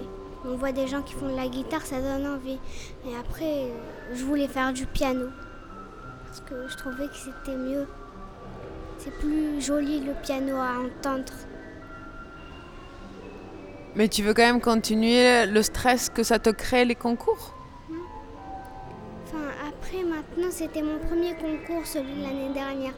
on 0.46 0.56
voit 0.56 0.72
des 0.72 0.88
gens 0.88 1.02
qui 1.02 1.14
font 1.14 1.28
de 1.28 1.36
la 1.36 1.48
guitare, 1.48 1.86
ça 1.86 2.00
donne 2.00 2.26
envie. 2.26 2.60
Et 3.06 3.16
après, 3.20 3.68
je 4.14 4.24
voulais 4.24 4.48
faire 4.48 4.72
du 4.72 4.86
piano. 4.86 5.28
Parce 6.26 6.42
que 6.42 6.68
je 6.68 6.78
trouvais 6.78 7.08
que 7.08 7.16
c'était 7.16 7.58
mieux. 7.58 7.88
C'est 8.98 9.14
plus 9.18 9.62
joli 9.62 10.00
le 10.00 10.14
piano 10.22 10.56
à 10.58 10.76
entendre. 10.80 11.34
Mais 13.96 14.08
tu 14.08 14.24
veux 14.24 14.34
quand 14.34 14.44
même 14.44 14.62
continuer 14.62 15.46
le 15.46 15.62
stress 15.62 16.10
que 16.10 16.24
ça 16.24 16.40
te 16.40 16.50
crée 16.52 16.86
les 16.86 16.96
concours? 16.96 17.54
Enfin, 19.24 19.46
après, 19.68 20.04
maintenant, 20.04 20.52
c'était 20.52 20.82
mon 20.82 21.00
premier 21.00 21.34
concours, 21.34 21.86
celui 21.86 22.14
de 22.14 22.22
l'année 22.22 22.54
dernière. 22.54 22.94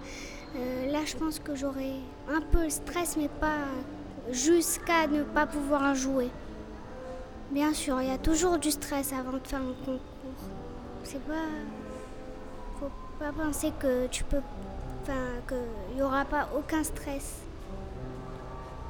Euh, 0.55 0.91
là, 0.91 0.99
je 1.05 1.15
pense 1.15 1.39
que 1.39 1.55
j'aurai 1.55 1.93
un 2.29 2.41
peu 2.41 2.63
le 2.63 2.69
stress, 2.69 3.15
mais 3.17 3.29
pas 3.29 3.59
jusqu'à 4.31 5.07
ne 5.07 5.23
pas 5.23 5.45
pouvoir 5.45 5.95
jouer. 5.95 6.29
Bien 7.51 7.73
sûr, 7.73 8.01
il 8.01 8.07
y 8.07 8.11
a 8.11 8.17
toujours 8.17 8.57
du 8.57 8.71
stress 8.71 9.13
avant 9.13 9.33
de 9.33 9.47
faire 9.47 9.59
un 9.59 9.85
concours. 9.85 9.99
C'est 11.03 11.21
pas. 11.25 11.47
Faut 12.79 12.91
pas 13.19 13.31
penser 13.31 13.71
que 13.79 14.07
tu 14.07 14.23
peux. 14.23 14.41
Enfin, 15.03 15.13
qu'il 15.47 15.95
n'y 15.95 16.01
aura 16.01 16.25
pas 16.25 16.49
aucun 16.55 16.83
stress. 16.83 17.39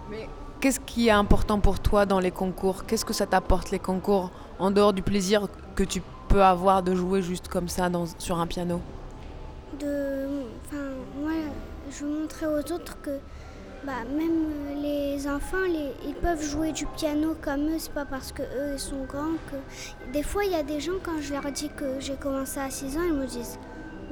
Mais 0.09 0.27
qu'est-ce 0.59 0.79
qui 0.79 1.07
est 1.07 1.11
important 1.11 1.59
pour 1.59 1.79
toi 1.79 2.05
dans 2.05 2.19
les 2.19 2.31
concours? 2.31 2.85
Qu'est-ce 2.85 3.05
que 3.05 3.13
ça 3.13 3.25
t'apporte 3.25 3.71
les 3.71 3.79
concours? 3.79 4.31
En 4.59 4.71
dehors 4.71 4.93
du 4.93 5.01
plaisir 5.01 5.47
que 5.75 5.83
tu 5.83 6.01
peux 6.27 6.43
avoir 6.43 6.83
de 6.83 6.93
jouer 6.95 7.21
juste 7.21 7.47
comme 7.47 7.67
ça 7.67 7.89
sur 8.17 8.39
un 8.39 8.47
piano? 8.47 8.81
Enfin, 9.75 10.91
moi, 11.19 11.31
je 11.89 12.05
montrer 12.05 12.47
aux 12.47 12.71
autres 12.71 13.01
que 13.01 13.19
bah, 13.83 14.03
même 14.15 14.81
les 14.81 15.27
enfants, 15.27 15.65
ils 16.05 16.13
peuvent 16.13 16.43
jouer 16.43 16.71
du 16.71 16.85
piano 16.85 17.35
comme 17.41 17.67
eux. 17.69 17.79
C'est 17.79 17.93
pas 17.93 18.05
parce 18.05 18.31
que 18.31 18.43
eux 18.43 18.77
sont 18.77 19.05
grands 19.05 19.37
que. 19.49 20.11
Des 20.11 20.23
fois, 20.23 20.43
il 20.45 20.51
y 20.51 20.55
a 20.55 20.63
des 20.63 20.79
gens, 20.79 20.99
quand 21.01 21.19
je 21.19 21.33
leur 21.33 21.51
dis 21.51 21.69
que 21.69 21.99
j'ai 21.99 22.15
commencé 22.15 22.59
à 22.59 22.69
6 22.69 22.97
ans, 22.97 23.03
ils 23.03 23.13
me 23.13 23.25
disent 23.25 23.57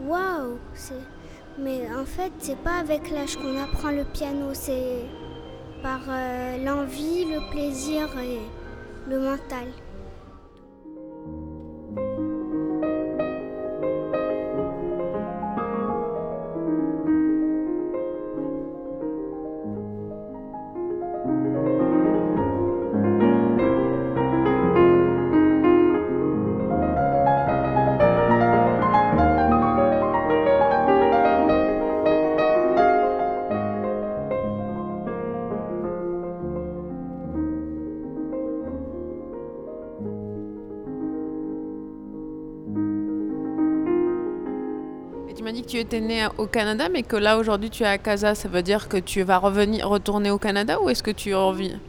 Waouh 0.08 0.58
Mais 1.60 1.82
en 1.95 2.06
fait, 2.06 2.32
c'est 2.39 2.58
pas 2.58 2.78
avec 2.80 3.12
l'âge 3.12 3.36
qu'on 3.36 3.62
apprend 3.62 3.91
le 3.91 4.06
piano, 4.06 4.54
c'est 4.54 5.06
par 5.84 6.02
euh, 6.10 6.58
l'envie, 6.63 7.26
le 7.26 7.50
plaisir 7.52 8.10
et 8.19 8.39
le 9.10 9.19
mental. 9.19 9.67
Étais 45.79 46.01
né 46.01 46.27
au 46.37 46.45
Canada, 46.45 46.89
mais 46.89 47.03
que 47.03 47.15
là 47.15 47.37
aujourd'hui 47.37 47.69
tu 47.69 47.83
es 47.83 47.87
à 47.87 47.97
Casa. 47.97 48.35
Ça 48.35 48.47
veut 48.47 48.61
dire 48.61 48.87
que 48.87 48.97
tu 48.97 49.23
vas 49.23 49.37
revenir, 49.37 49.87
retourner 49.87 50.31
au 50.31 50.37
Canada 50.37 50.79
ou 50.81 50.89
est-ce 50.89 51.03
que 51.03 51.11
tu 51.11 51.33
reviens 51.33 51.79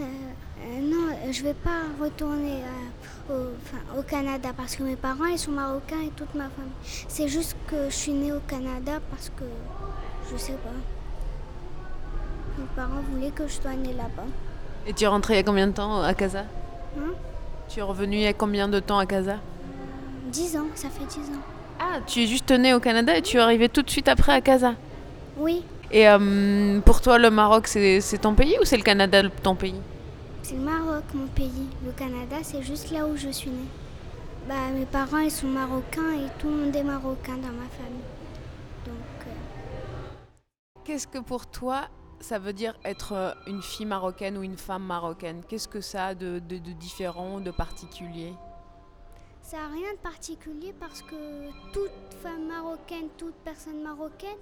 euh, 0.00 0.02
euh, 0.02 0.80
Non, 0.82 1.32
je 1.32 1.42
vais 1.42 1.54
pas 1.54 1.82
retourner 2.00 2.62
au, 3.28 3.98
au, 3.98 4.02
Canada 4.02 4.50
parce 4.56 4.76
que 4.76 4.82
mes 4.82 4.96
parents 4.96 5.26
ils 5.26 5.38
sont 5.38 5.52
marocains 5.52 6.00
et 6.04 6.10
toute 6.16 6.34
ma 6.34 6.48
famille. 6.48 6.72
C'est 6.82 7.28
juste 7.28 7.56
que 7.68 7.88
je 7.88 7.94
suis 7.94 8.12
née 8.12 8.32
au 8.32 8.40
Canada 8.48 9.00
parce 9.10 9.28
que 9.30 9.44
je 10.32 10.36
sais 10.36 10.52
pas. 10.52 10.70
Mes 12.58 12.66
parents 12.74 13.02
voulaient 13.12 13.30
que 13.30 13.46
je 13.46 13.54
sois 13.54 13.74
née 13.74 13.92
là-bas. 13.92 14.26
Et 14.86 14.92
tu 14.92 15.04
es 15.04 15.06
rentrée 15.06 15.34
il 15.34 15.36
y 15.36 15.40
a 15.40 15.44
combien 15.44 15.66
de 15.66 15.72
temps 15.72 16.02
à 16.02 16.14
Casa? 16.14 16.44
Hein? 16.98 17.12
Tu 17.68 17.78
es 17.78 17.82
revenue 17.82 18.16
il 18.16 18.22
y 18.22 18.26
a 18.26 18.32
combien 18.32 18.68
de 18.68 18.80
temps 18.80 18.98
à 18.98 19.06
Casa? 19.06 19.36
10 20.32 20.56
ans, 20.56 20.66
ça 20.74 20.88
fait 20.88 21.04
10 21.04 21.30
ans. 21.30 21.59
Ah, 21.82 22.00
tu 22.06 22.20
es 22.22 22.26
juste 22.26 22.50
née 22.50 22.74
au 22.74 22.78
Canada 22.80 23.16
et 23.16 23.22
tu 23.22 23.38
es 23.38 23.40
arrivée 23.40 23.70
tout 23.70 23.80
de 23.80 23.88
suite 23.88 24.06
après 24.06 24.32
à 24.32 24.42
Casa 24.42 24.74
Oui. 25.38 25.64
Et 25.90 26.06
euh, 26.06 26.78
pour 26.80 27.00
toi, 27.00 27.18
le 27.18 27.30
Maroc, 27.30 27.66
c'est 27.68 28.18
ton 28.20 28.34
pays 28.34 28.54
ou 28.60 28.66
c'est 28.66 28.76
le 28.76 28.82
Canada 28.82 29.22
ton 29.42 29.54
pays? 29.56 29.80
C'est 30.42 30.56
le 30.56 30.60
Maroc, 30.60 31.04
mon 31.14 31.26
pays. 31.28 31.68
Le 31.84 31.92
Canada, 31.92 32.36
c'est 32.42 32.62
juste 32.62 32.90
là 32.90 33.06
où 33.06 33.16
je 33.16 33.30
suis 33.30 33.48
née. 33.48 33.68
Bah, 34.46 34.54
mes 34.74 34.84
parents, 34.84 35.18
ils 35.18 35.30
sont 35.30 35.46
marocains 35.46 36.12
et 36.12 36.28
tout 36.38 36.48
le 36.48 36.56
monde 36.56 36.76
est 36.76 36.82
marocain 36.84 37.36
dans 37.36 37.48
ma 37.48 37.68
famille. 37.78 38.10
Donc. 38.84 39.26
Euh, 39.26 40.20
Qu'est-ce 40.84 41.06
que 41.06 41.18
pour 41.18 41.46
toi, 41.46 41.88
ça 42.20 42.38
veut 42.38 42.52
dire 42.52 42.74
être 42.84 43.14
euh, 43.14 43.32
une 43.46 43.62
fille 43.62 43.86
marocaine 43.86 44.36
ou 44.36 44.42
une 44.42 44.58
femme 44.58 44.84
marocaine? 44.84 45.40
Qu'est-ce 45.48 45.68
que 45.68 45.80
ça 45.80 46.08
a 46.08 46.14
de, 46.14 46.40
de, 46.46 46.58
de 46.58 46.72
différent, 46.72 47.40
de 47.40 47.50
particulier? 47.50 48.34
Ça 49.50 49.56
n'a 49.56 49.68
rien 49.68 49.92
de 49.94 49.98
particulier 49.98 50.72
parce 50.78 51.02
que 51.02 51.50
toute 51.72 52.14
femme 52.22 52.46
marocaine, 52.46 53.08
toute 53.18 53.34
personne 53.42 53.82
marocaine 53.82 54.38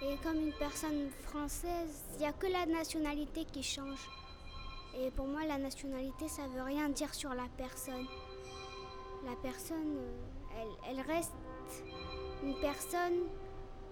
est 0.00 0.22
comme 0.22 0.36
une 0.36 0.52
personne 0.52 1.10
française. 1.24 2.04
Il 2.12 2.18
n'y 2.20 2.26
a 2.26 2.32
que 2.32 2.46
la 2.46 2.64
nationalité 2.64 3.46
qui 3.46 3.64
change. 3.64 4.08
Et 4.96 5.10
pour 5.10 5.26
moi, 5.26 5.40
la 5.44 5.58
nationalité, 5.58 6.28
ça 6.28 6.46
ne 6.46 6.52
veut 6.52 6.62
rien 6.62 6.88
dire 6.88 7.12
sur 7.12 7.30
la 7.30 7.48
personne. 7.56 8.06
La 9.24 9.34
personne, 9.42 9.96
euh, 9.96 10.60
elle, 10.60 10.90
elle 10.98 11.00
reste 11.00 11.34
une 12.44 12.54
personne, 12.60 13.26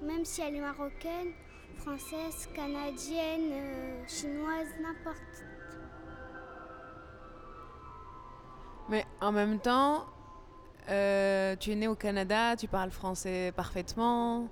même 0.00 0.24
si 0.24 0.42
elle 0.42 0.54
est 0.54 0.60
marocaine, 0.60 1.32
française, 1.78 2.48
canadienne, 2.54 3.50
euh, 3.50 4.06
chinoise, 4.06 4.68
n'importe. 4.80 5.44
Mais 8.88 9.04
en 9.20 9.32
même 9.32 9.58
temps, 9.58 10.06
euh, 10.88 11.56
tu 11.56 11.72
es 11.72 11.74
né 11.74 11.88
au 11.88 11.94
Canada, 11.94 12.56
tu 12.56 12.68
parles 12.68 12.90
français 12.90 13.52
parfaitement. 13.54 14.48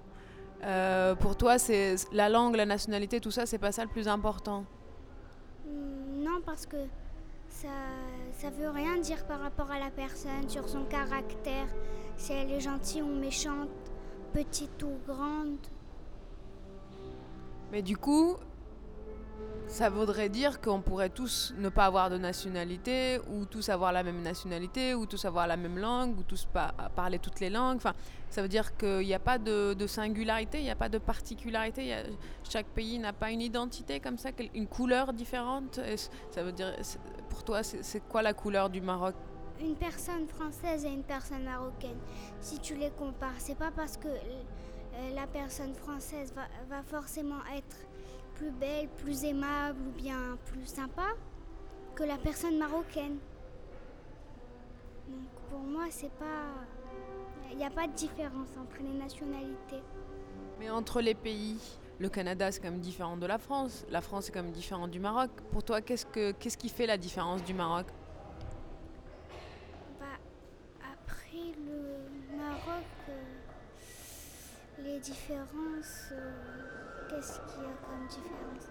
Euh, 0.62 1.14
pour 1.14 1.36
toi, 1.36 1.58
c'est 1.58 1.96
la 2.12 2.28
langue, 2.28 2.54
la 2.56 2.66
nationalité, 2.66 3.20
tout 3.20 3.30
ça, 3.30 3.46
c'est 3.46 3.58
pas 3.58 3.72
ça 3.72 3.82
le 3.82 3.90
plus 3.90 4.08
important? 4.08 4.64
Mm, 5.66 6.22
Non, 6.22 6.40
parce 6.44 6.66
que 6.66 6.76
ça, 7.48 7.68
ça 8.38 8.50
veut 8.50 8.68
rien 8.68 8.98
dire 8.98 9.24
par 9.26 9.40
rapport 9.40 9.70
à 9.70 9.78
la 9.78 9.90
personne, 9.90 10.48
sur 10.48 10.68
son 10.68 10.84
caractère, 10.84 11.66
si 12.16 12.32
elle 12.32 12.50
est 12.52 12.60
gentille 12.60 13.02
ou 13.02 13.08
méchante, 13.08 13.68
petite 14.32 14.82
ou 14.82 14.92
grande. 15.06 15.58
Mais 17.72 17.82
du 17.82 17.96
coup, 17.96 18.36
ça 19.70 19.88
voudrait 19.88 20.28
dire 20.28 20.60
qu'on 20.60 20.80
pourrait 20.80 21.10
tous 21.10 21.54
ne 21.56 21.68
pas 21.68 21.86
avoir 21.86 22.10
de 22.10 22.18
nationalité, 22.18 23.20
ou 23.30 23.44
tous 23.44 23.68
avoir 23.68 23.92
la 23.92 24.02
même 24.02 24.20
nationalité, 24.20 24.94
ou 24.96 25.06
tous 25.06 25.24
avoir 25.24 25.46
la 25.46 25.56
même 25.56 25.78
langue, 25.78 26.18
ou 26.18 26.24
tous 26.24 26.48
parler 26.96 27.20
toutes 27.20 27.38
les 27.38 27.50
langues. 27.50 27.76
Enfin, 27.76 27.94
ça 28.30 28.42
veut 28.42 28.48
dire 28.48 28.76
qu'il 28.76 29.06
n'y 29.06 29.14
a 29.14 29.20
pas 29.20 29.38
de, 29.38 29.86
singularité, 29.86 30.58
il 30.58 30.64
n'y 30.64 30.70
a 30.70 30.76
pas 30.76 30.88
de 30.88 30.98
particularité. 30.98 31.94
chaque 32.42 32.66
pays 32.66 32.98
n'a 32.98 33.12
pas 33.12 33.30
une 33.30 33.40
identité 33.40 34.00
comme 34.00 34.18
ça, 34.18 34.30
une 34.54 34.66
couleur 34.66 35.12
différente. 35.12 35.78
ça 36.30 36.42
veut 36.42 36.52
dire, 36.52 36.74
pour 37.28 37.44
toi, 37.44 37.62
c'est 37.62 38.00
quoi 38.08 38.22
la 38.22 38.34
couleur 38.34 38.70
du 38.70 38.80
Maroc? 38.80 39.14
Une 39.60 39.76
personne 39.76 40.26
française 40.26 40.84
et 40.84 40.88
une 40.88 41.04
personne 41.04 41.44
marocaine. 41.44 41.98
Si 42.40 42.58
tu 42.58 42.74
les 42.74 42.90
compares, 42.90 43.38
c'est 43.38 43.58
pas 43.58 43.70
parce 43.70 43.98
que 43.98 44.08
euh, 44.08 45.14
la 45.14 45.26
personne 45.26 45.74
française 45.74 46.34
va 46.68 46.82
forcément 46.82 47.40
être 47.54 47.76
plus 48.40 48.50
belle, 48.52 48.88
plus 48.96 49.24
aimable 49.24 49.78
ou 49.86 49.90
bien 49.90 50.38
plus 50.46 50.64
sympa 50.64 51.08
que 51.94 52.04
la 52.04 52.16
personne 52.16 52.56
marocaine. 52.56 53.18
Donc 55.08 55.28
pour 55.50 55.58
moi, 55.58 55.84
c'est 55.90 56.12
pas. 56.12 56.54
Il 57.50 57.58
n'y 57.58 57.66
a 57.66 57.70
pas 57.70 57.86
de 57.86 57.92
différence 57.92 58.48
entre 58.58 58.82
les 58.82 58.98
nationalités. 58.98 59.82
Mais 60.58 60.70
entre 60.70 61.02
les 61.02 61.14
pays, 61.14 61.60
le 61.98 62.08
Canada 62.08 62.50
c'est 62.50 62.60
quand 62.60 62.70
même 62.70 62.80
différent 62.80 63.18
de 63.18 63.26
la 63.26 63.36
France, 63.36 63.84
la 63.90 64.00
France 64.00 64.28
est 64.28 64.32
quand 64.32 64.42
même 64.42 64.52
différent 64.52 64.88
du 64.88 65.00
Maroc. 65.00 65.30
Pour 65.52 65.62
toi, 65.62 65.82
qu'est-ce, 65.82 66.06
que, 66.06 66.32
qu'est-ce 66.32 66.56
qui 66.56 66.70
fait 66.70 66.86
la 66.86 66.96
différence 66.96 67.44
du 67.44 67.52
Maroc? 67.52 67.88
Bah, 69.98 70.06
Après 70.94 71.52
le 71.66 72.38
Maroc, 72.38 72.86
euh, 73.10 74.82
les 74.82 74.98
différences. 75.00 76.12
Euh, 76.12 76.59
qu'est-ce 77.10 77.40
qu'il 77.40 77.62
y 77.62 77.66
a 77.66 77.76
comme 77.82 78.06
différence 78.06 78.70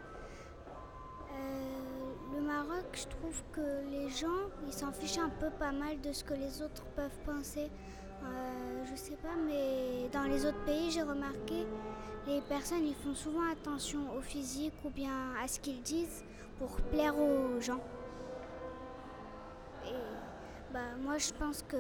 euh, 1.34 2.36
Le 2.36 2.42
Maroc, 2.42 2.86
je 2.94 3.08
trouve 3.08 3.44
que 3.52 3.90
les 3.90 4.10
gens, 4.10 4.50
ils 4.66 4.74
s'en 4.74 4.92
fichent 4.94 5.18
un 5.18 5.30
peu 5.30 5.50
pas 5.50 5.72
mal 5.72 6.00
de 6.00 6.14
ce 6.14 6.24
que 6.24 6.34
les 6.34 6.62
autres 6.62 6.86
peuvent 6.96 7.20
penser. 7.26 7.70
Euh, 8.24 8.86
je 8.90 8.96
sais 8.96 9.18
pas, 9.18 9.36
mais 9.46 10.10
dans 10.14 10.24
les 10.24 10.46
autres 10.46 10.64
pays, 10.66 10.90
j'ai 10.92 11.02
remarqué, 11.02 11.66
les 12.28 12.42
personnes, 12.42 12.86
ils 12.86 12.96
font 12.96 13.14
souvent 13.14 13.50
attention 13.52 14.00
au 14.18 14.22
physique 14.22 14.74
ou 14.86 14.90
bien 14.90 15.34
à 15.44 15.48
ce 15.48 15.60
qu'ils 15.60 15.82
disent 15.82 16.24
pour 16.58 16.70
plaire 16.92 17.18
aux 17.18 17.60
gens. 17.60 17.82
Et 19.86 20.74
bah, 20.74 20.96
moi, 21.02 21.18
je 21.18 21.32
pense 21.34 21.64
que 21.64 21.78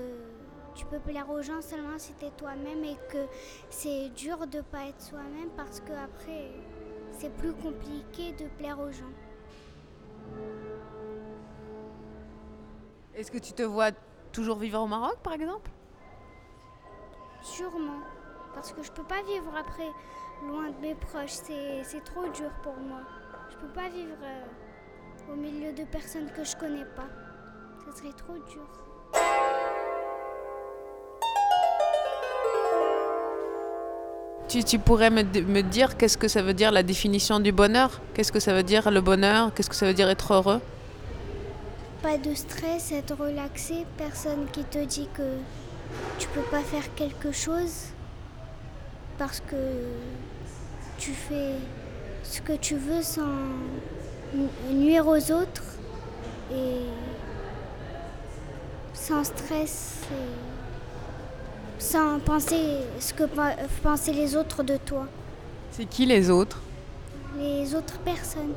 tu 0.79 0.85
peux 0.85 0.99
plaire 0.99 1.29
aux 1.29 1.41
gens 1.41 1.61
seulement 1.61 1.97
si 1.97 2.13
tu 2.13 2.23
es 2.23 2.31
toi-même 2.31 2.85
et 2.85 2.95
que 3.11 3.27
c'est 3.69 4.07
dur 4.15 4.47
de 4.47 4.61
pas 4.61 4.85
être 4.85 5.01
soi-même 5.01 5.49
parce 5.57 5.81
que 5.81 5.91
après 5.91 6.51
c'est 7.11 7.35
plus 7.35 7.51
compliqué 7.51 8.31
de 8.31 8.47
plaire 8.57 8.79
aux 8.79 8.89
gens. 8.89 9.13
Est-ce 13.13 13.29
que 13.29 13.39
tu 13.39 13.51
te 13.51 13.63
vois 13.63 13.91
toujours 14.31 14.57
vivre 14.57 14.81
au 14.81 14.87
Maroc 14.87 15.17
par 15.21 15.33
exemple? 15.33 15.69
Sûrement, 17.41 17.99
parce 18.55 18.71
que 18.71 18.81
je 18.81 18.91
peux 18.93 19.03
pas 19.03 19.21
vivre 19.23 19.53
après 19.57 19.89
loin 20.47 20.69
de 20.69 20.77
mes 20.79 20.95
proches, 20.95 21.39
c'est 21.43 22.03
trop 22.05 22.25
dur 22.29 22.51
pour 22.63 22.77
moi. 22.77 23.01
Je 23.49 23.57
peux 23.57 23.73
pas 23.73 23.89
vivre 23.89 24.15
euh, 24.23 25.33
au 25.33 25.35
milieu 25.35 25.73
de 25.73 25.83
personnes 25.83 26.31
que 26.31 26.45
je 26.45 26.55
connais 26.55 26.85
pas. 26.85 27.09
Ce 27.85 27.97
serait 27.97 28.13
trop 28.13 28.37
dur. 28.37 29.48
Tu, 34.49 34.79
pourrais 34.79 35.11
me, 35.11 35.21
me 35.21 35.61
dire 35.61 35.95
qu'est-ce 35.95 36.17
que 36.17 36.27
ça 36.27 36.41
veut 36.41 36.55
dire 36.55 36.71
la 36.71 36.81
définition 36.81 37.39
du 37.39 37.51
bonheur? 37.51 38.01
Qu'est-ce 38.15 38.31
que 38.31 38.39
ça 38.39 38.51
veut 38.51 38.63
dire 38.63 38.89
le 38.89 38.99
bonheur? 38.99 39.53
Qu'est-ce 39.53 39.69
que 39.69 39.75
ça 39.75 39.85
veut 39.85 39.93
dire 39.93 40.09
être 40.09 40.33
heureux? 40.33 40.59
Pas 42.01 42.17
de 42.17 42.33
stress, 42.33 42.91
être 42.91 43.15
relaxé, 43.15 43.85
personne 43.95 44.47
qui 44.51 44.63
te 44.63 44.83
dit 44.83 45.07
que 45.13 45.37
tu 46.17 46.27
peux 46.29 46.41
pas 46.49 46.61
faire 46.61 46.95
quelque 46.95 47.31
chose 47.31 47.89
parce 49.19 49.39
que 49.41 49.55
tu 50.97 51.11
fais 51.11 51.53
ce 52.23 52.41
que 52.41 52.53
tu 52.53 52.75
veux 52.75 53.03
sans 53.03 53.35
nuire 54.71 55.05
aux 55.05 55.31
autres 55.31 55.63
et 56.51 56.85
sans 58.95 59.23
stress. 59.23 59.99
Et 60.11 60.58
sans 61.79 62.19
penser 62.19 62.81
ce 62.99 63.13
que 63.13 63.23
pensaient 63.81 64.13
les 64.13 64.35
autres 64.35 64.61
de 64.63 64.77
toi. 64.77 65.07
C'est 65.71 65.85
qui 65.85 66.05
les 66.05 66.29
autres? 66.29 66.61
Les 67.37 67.73
autres 67.73 67.97
personnes. 67.99 68.53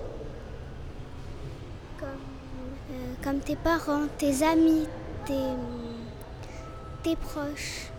Comme, 1.98 2.08
euh, 2.08 3.14
comme, 3.22 3.38
tes 3.38 3.56
parents, 3.56 4.06
tes 4.18 4.44
amis, 4.44 4.86
tes, 5.24 5.54
tes 7.02 7.16
proches. 7.16 7.90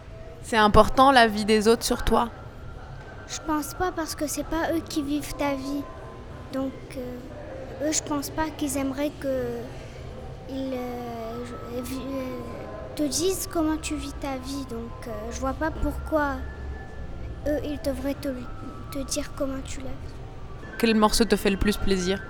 C'est 0.44 0.58
important 0.58 1.12
la 1.12 1.28
vie 1.28 1.46
des 1.46 1.68
autres 1.70 1.84
sur 1.84 2.04
toi? 2.04 2.30
Je 3.28 3.40
pense 3.48 3.74
pas 3.74 3.92
parce 3.92 4.16
que 4.16 4.28
c'est 4.28 4.46
pas 4.46 4.74
eux 4.76 4.82
qui 4.88 5.02
vivent 5.02 5.34
ta 5.36 5.56
vie. 5.56 5.82
Donc 6.52 6.74
euh, 6.98 7.88
eux 7.88 7.92
je 7.92 8.04
pense 8.04 8.30
pas 8.30 8.50
qu'ils 8.58 8.78
aimeraient 8.78 9.12
que 9.22 9.58
ils, 10.50 10.74
euh, 10.74 11.46
te 12.96 13.04
disent 13.04 13.48
comment 13.52 13.78
tu 13.78 13.96
vis 13.96 14.14
ta 14.14 14.38
vie. 14.38 14.66
Donc 14.70 15.08
euh, 15.08 15.12
je 15.32 15.40
vois 15.40 15.54
pas 15.54 15.72
pourquoi 15.72 16.36
eux, 17.48 17.60
ils 17.64 17.80
devraient 17.84 18.16
te, 18.16 18.30
te 18.92 19.04
dire 19.12 19.32
comment 19.36 19.62
tu 19.66 19.80
la 19.80 19.88
vis. 19.88 20.14
Quel 20.78 20.96
morceau 20.96 21.26
te 21.26 21.36
fait 21.36 21.50
le 21.50 21.58
plus 21.58 21.78
plaisir? 21.78 22.22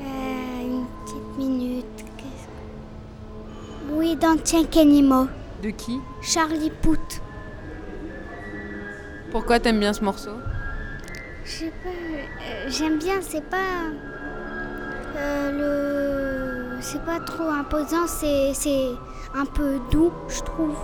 Euh, 0.00 0.62
Une 0.62 0.86
petite 1.04 1.38
minute. 1.38 1.86
Oui, 3.90 4.16
d'Antien 4.16 4.64
Kenimo. 4.64 5.26
De 5.62 5.70
qui? 5.70 6.00
Charlie 6.22 6.70
Pout. 6.70 7.20
Pourquoi 9.30 9.60
t'aimes 9.60 9.80
bien 9.80 9.92
ce 9.92 10.02
morceau? 10.02 10.32
Je 11.44 11.50
sais 11.50 11.72
pas, 11.82 11.88
euh, 11.88 12.68
j'aime 12.68 12.98
bien, 12.98 13.20
c'est 13.20 13.44
pas. 13.44 13.90
Le. 15.52 16.51
C'est 16.82 17.04
pas 17.04 17.20
trop 17.20 17.48
imposant, 17.48 18.06
c'est, 18.06 18.52
c'est 18.54 18.88
un 19.34 19.46
peu 19.46 19.78
doux, 19.90 20.12
je 20.28 20.42
trouve. 20.42 20.76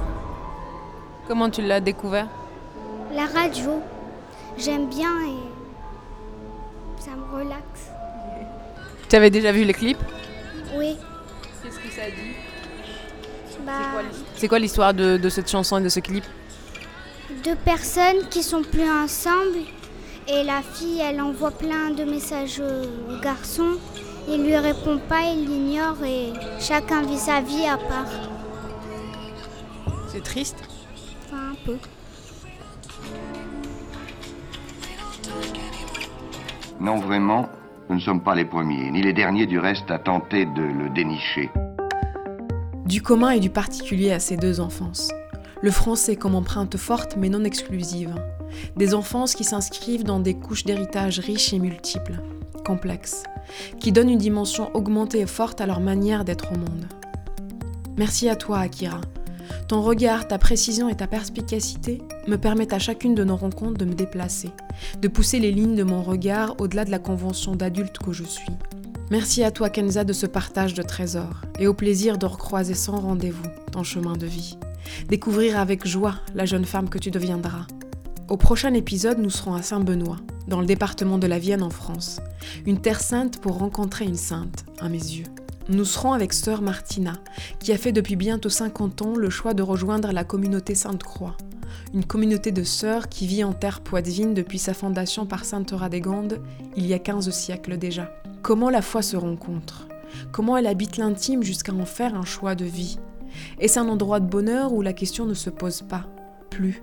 Comment 1.26 1.50
tu 1.50 1.60
l'as 1.60 1.80
découvert? 1.80 2.28
La 3.12 3.26
radio, 3.26 3.82
j'aime 4.56 4.88
bien 4.88 5.10
et 5.26 7.02
ça 7.02 7.10
me 7.10 7.36
relaxe. 7.36 7.90
Tu 9.08 9.16
avais 9.16 9.28
déjà 9.28 9.50
vu 9.50 9.64
les 9.64 9.74
clips? 9.74 9.98
Oui. 10.76 10.96
Qu'est-ce 11.62 11.78
que 11.78 11.90
ça 11.90 12.06
dit? 12.06 12.36
Bah, 13.66 13.72
C'est 14.36 14.48
quoi 14.48 14.60
l'histoire 14.60 14.94
de, 14.94 15.16
de 15.16 15.28
cette 15.28 15.50
chanson 15.50 15.78
et 15.78 15.82
de 15.82 15.88
ce 15.88 16.00
clip? 16.00 16.24
Deux 17.44 17.56
personnes 17.56 18.28
qui 18.30 18.42
sont 18.42 18.62
plus 18.62 18.88
ensemble 18.88 19.58
et 20.28 20.44
la 20.44 20.62
fille 20.62 21.00
elle 21.00 21.20
envoie 21.20 21.50
plein 21.50 21.90
de 21.90 22.04
messages 22.04 22.60
au 22.60 23.20
garçon. 23.20 23.72
Il 24.30 24.44
lui 24.44 24.56
répond 24.56 24.98
pas, 25.08 25.22
il 25.22 25.46
l'ignore 25.46 25.96
et 26.04 26.32
chacun 26.60 27.02
vit 27.02 27.16
sa 27.18 27.40
vie 27.40 27.64
à 27.64 27.78
part. 27.78 28.06
C'est 30.08 30.22
triste 30.22 30.56
Enfin, 31.26 31.52
un 31.52 31.56
peu. 31.64 31.76
Non, 36.80 36.96
vraiment, 36.96 37.48
nous 37.88 37.96
ne 37.96 38.00
sommes 38.00 38.22
pas 38.22 38.34
les 38.34 38.44
premiers, 38.44 38.90
ni 38.90 39.02
les 39.02 39.12
derniers 39.12 39.46
du 39.46 39.58
reste 39.58 39.90
à 39.90 39.98
tenter 39.98 40.44
de 40.46 40.62
le 40.62 40.90
dénicher. 40.90 41.50
Du 42.86 43.02
commun 43.02 43.30
et 43.30 43.40
du 43.40 43.50
particulier 43.50 44.12
à 44.12 44.20
ces 44.20 44.36
deux 44.36 44.60
enfances. 44.60 45.10
Le 45.60 45.70
français 45.70 46.16
comme 46.16 46.34
empreinte 46.34 46.76
forte 46.76 47.16
mais 47.16 47.28
non 47.28 47.44
exclusive. 47.44 48.14
Des 48.76 48.94
enfances 48.94 49.34
qui 49.34 49.44
s'inscrivent 49.44 50.04
dans 50.04 50.20
des 50.20 50.34
couches 50.34 50.64
d'héritage 50.64 51.18
riches 51.18 51.52
et 51.52 51.58
multiples, 51.58 52.20
complexes, 52.68 53.22
qui 53.80 53.92
donnent 53.92 54.10
une 54.10 54.18
dimension 54.18 54.70
augmentée 54.74 55.20
et 55.20 55.26
forte 55.26 55.62
à 55.62 55.66
leur 55.66 55.80
manière 55.80 56.24
d'être 56.24 56.52
au 56.52 56.58
monde. 56.58 56.86
Merci 57.96 58.28
à 58.28 58.36
toi, 58.36 58.58
Akira. 58.58 59.00
Ton 59.68 59.80
regard, 59.80 60.28
ta 60.28 60.38
précision 60.38 60.90
et 60.90 60.96
ta 60.96 61.06
perspicacité 61.06 62.02
me 62.26 62.36
permettent 62.36 62.74
à 62.74 62.78
chacune 62.78 63.14
de 63.14 63.24
nos 63.24 63.36
rencontres 63.36 63.78
de 63.78 63.86
me 63.86 63.94
déplacer, 63.94 64.50
de 65.00 65.08
pousser 65.08 65.38
les 65.40 65.50
lignes 65.50 65.76
de 65.76 65.82
mon 65.82 66.02
regard 66.02 66.54
au-delà 66.58 66.84
de 66.84 66.90
la 66.90 66.98
convention 66.98 67.56
d'adulte 67.56 67.98
que 67.98 68.12
je 68.12 68.24
suis. 68.24 68.52
Merci 69.10 69.42
à 69.42 69.50
toi, 69.50 69.70
Kenza, 69.70 70.04
de 70.04 70.12
ce 70.12 70.26
partage 70.26 70.74
de 70.74 70.82
trésors 70.82 71.40
et 71.58 71.66
au 71.66 71.72
plaisir 71.72 72.18
de 72.18 72.26
recroiser 72.26 72.74
sans 72.74 73.00
rendez-vous 73.00 73.48
ton 73.72 73.82
chemin 73.82 74.16
de 74.16 74.26
vie. 74.26 74.58
Découvrir 75.08 75.58
avec 75.58 75.86
joie 75.86 76.16
la 76.34 76.44
jeune 76.44 76.66
femme 76.66 76.90
que 76.90 76.98
tu 76.98 77.10
deviendras. 77.10 77.66
Au 78.28 78.36
prochain 78.36 78.74
épisode, 78.74 79.18
nous 79.18 79.30
serons 79.30 79.54
à 79.54 79.62
Saint-Benoît, 79.62 80.18
dans 80.48 80.60
le 80.60 80.66
département 80.66 81.18
de 81.18 81.26
la 81.26 81.38
Vienne 81.38 81.62
en 81.62 81.70
France. 81.70 82.20
Une 82.66 82.80
terre 82.80 83.00
sainte 83.00 83.40
pour 83.40 83.58
rencontrer 83.58 84.06
une 84.06 84.16
sainte, 84.16 84.64
à 84.80 84.88
mes 84.88 84.96
yeux. 84.96 85.26
Nous 85.68 85.84
serons 85.84 86.14
avec 86.14 86.32
sœur 86.32 86.62
Martina, 86.62 87.12
qui 87.60 87.72
a 87.72 87.78
fait 87.78 87.92
depuis 87.92 88.16
bientôt 88.16 88.48
50 88.48 89.02
ans 89.02 89.14
le 89.14 89.28
choix 89.28 89.52
de 89.52 89.62
rejoindre 89.62 90.12
la 90.12 90.24
communauté 90.24 90.74
Sainte-Croix, 90.74 91.36
une 91.92 92.04
communauté 92.04 92.52
de 92.52 92.64
sœurs 92.64 93.10
qui 93.10 93.26
vit 93.26 93.44
en 93.44 93.52
terre 93.52 93.82
poitevine 93.82 94.32
depuis 94.32 94.58
sa 94.58 94.72
fondation 94.72 95.26
par 95.26 95.44
Sainte 95.44 95.72
Radégonde 95.72 96.40
il 96.76 96.86
y 96.86 96.94
a 96.94 96.98
15 96.98 97.28
siècles 97.30 97.76
déjà. 97.76 98.10
Comment 98.40 98.70
la 98.70 98.80
foi 98.80 99.02
se 99.02 99.16
rencontre? 99.16 99.88
Comment 100.32 100.56
elle 100.56 100.66
habite 100.66 100.96
l'intime 100.96 101.42
jusqu'à 101.42 101.72
en 101.72 101.84
faire 101.84 102.14
un 102.14 102.24
choix 102.24 102.54
de 102.54 102.64
vie? 102.64 102.98
Est-ce 103.58 103.78
un 103.78 103.88
endroit 103.88 104.20
de 104.20 104.26
bonheur 104.26 104.72
où 104.72 104.80
la 104.80 104.94
question 104.94 105.26
ne 105.26 105.34
se 105.34 105.50
pose 105.50 105.82
pas? 105.82 106.06
Plus. 106.48 106.82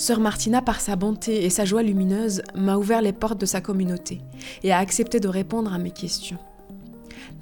Sœur 0.00 0.18
Martina, 0.18 0.62
par 0.62 0.80
sa 0.80 0.96
bonté 0.96 1.44
et 1.44 1.50
sa 1.50 1.66
joie 1.66 1.82
lumineuse, 1.82 2.40
m'a 2.54 2.78
ouvert 2.78 3.02
les 3.02 3.12
portes 3.12 3.38
de 3.38 3.44
sa 3.44 3.60
communauté 3.60 4.22
et 4.62 4.72
a 4.72 4.78
accepté 4.78 5.20
de 5.20 5.28
répondre 5.28 5.74
à 5.74 5.78
mes 5.78 5.90
questions. 5.90 6.38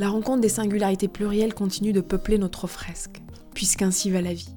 La 0.00 0.08
rencontre 0.08 0.40
des 0.40 0.48
singularités 0.48 1.06
plurielles 1.06 1.54
continue 1.54 1.92
de 1.92 2.00
peupler 2.00 2.36
notre 2.36 2.66
fresque, 2.66 3.22
puisqu'ainsi 3.54 4.10
va 4.10 4.22
la 4.22 4.34
vie. 4.34 4.48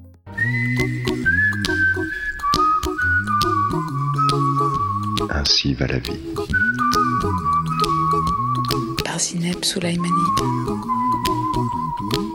Ainsi 5.30 5.74
va 5.74 5.86
la 5.86 6.00
vie. 6.00 6.18
Par 9.04 9.20
Zineb 9.20 9.64
Soulaimani. 9.64 10.08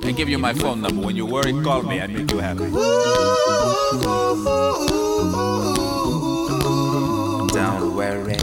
I 0.07 0.11
give 0.11 0.29
you 0.29 0.37
my 0.37 0.53
phone 0.53 0.81
number. 0.81 1.05
When 1.05 1.17
you're 1.17 1.27
worried, 1.27 1.61
call 1.65 1.83
me. 1.83 1.99
I 1.99 2.07
make 2.07 2.31
you 2.31 2.37
happy. 2.37 2.59
Don't 7.53 7.93
worry. 7.93 8.37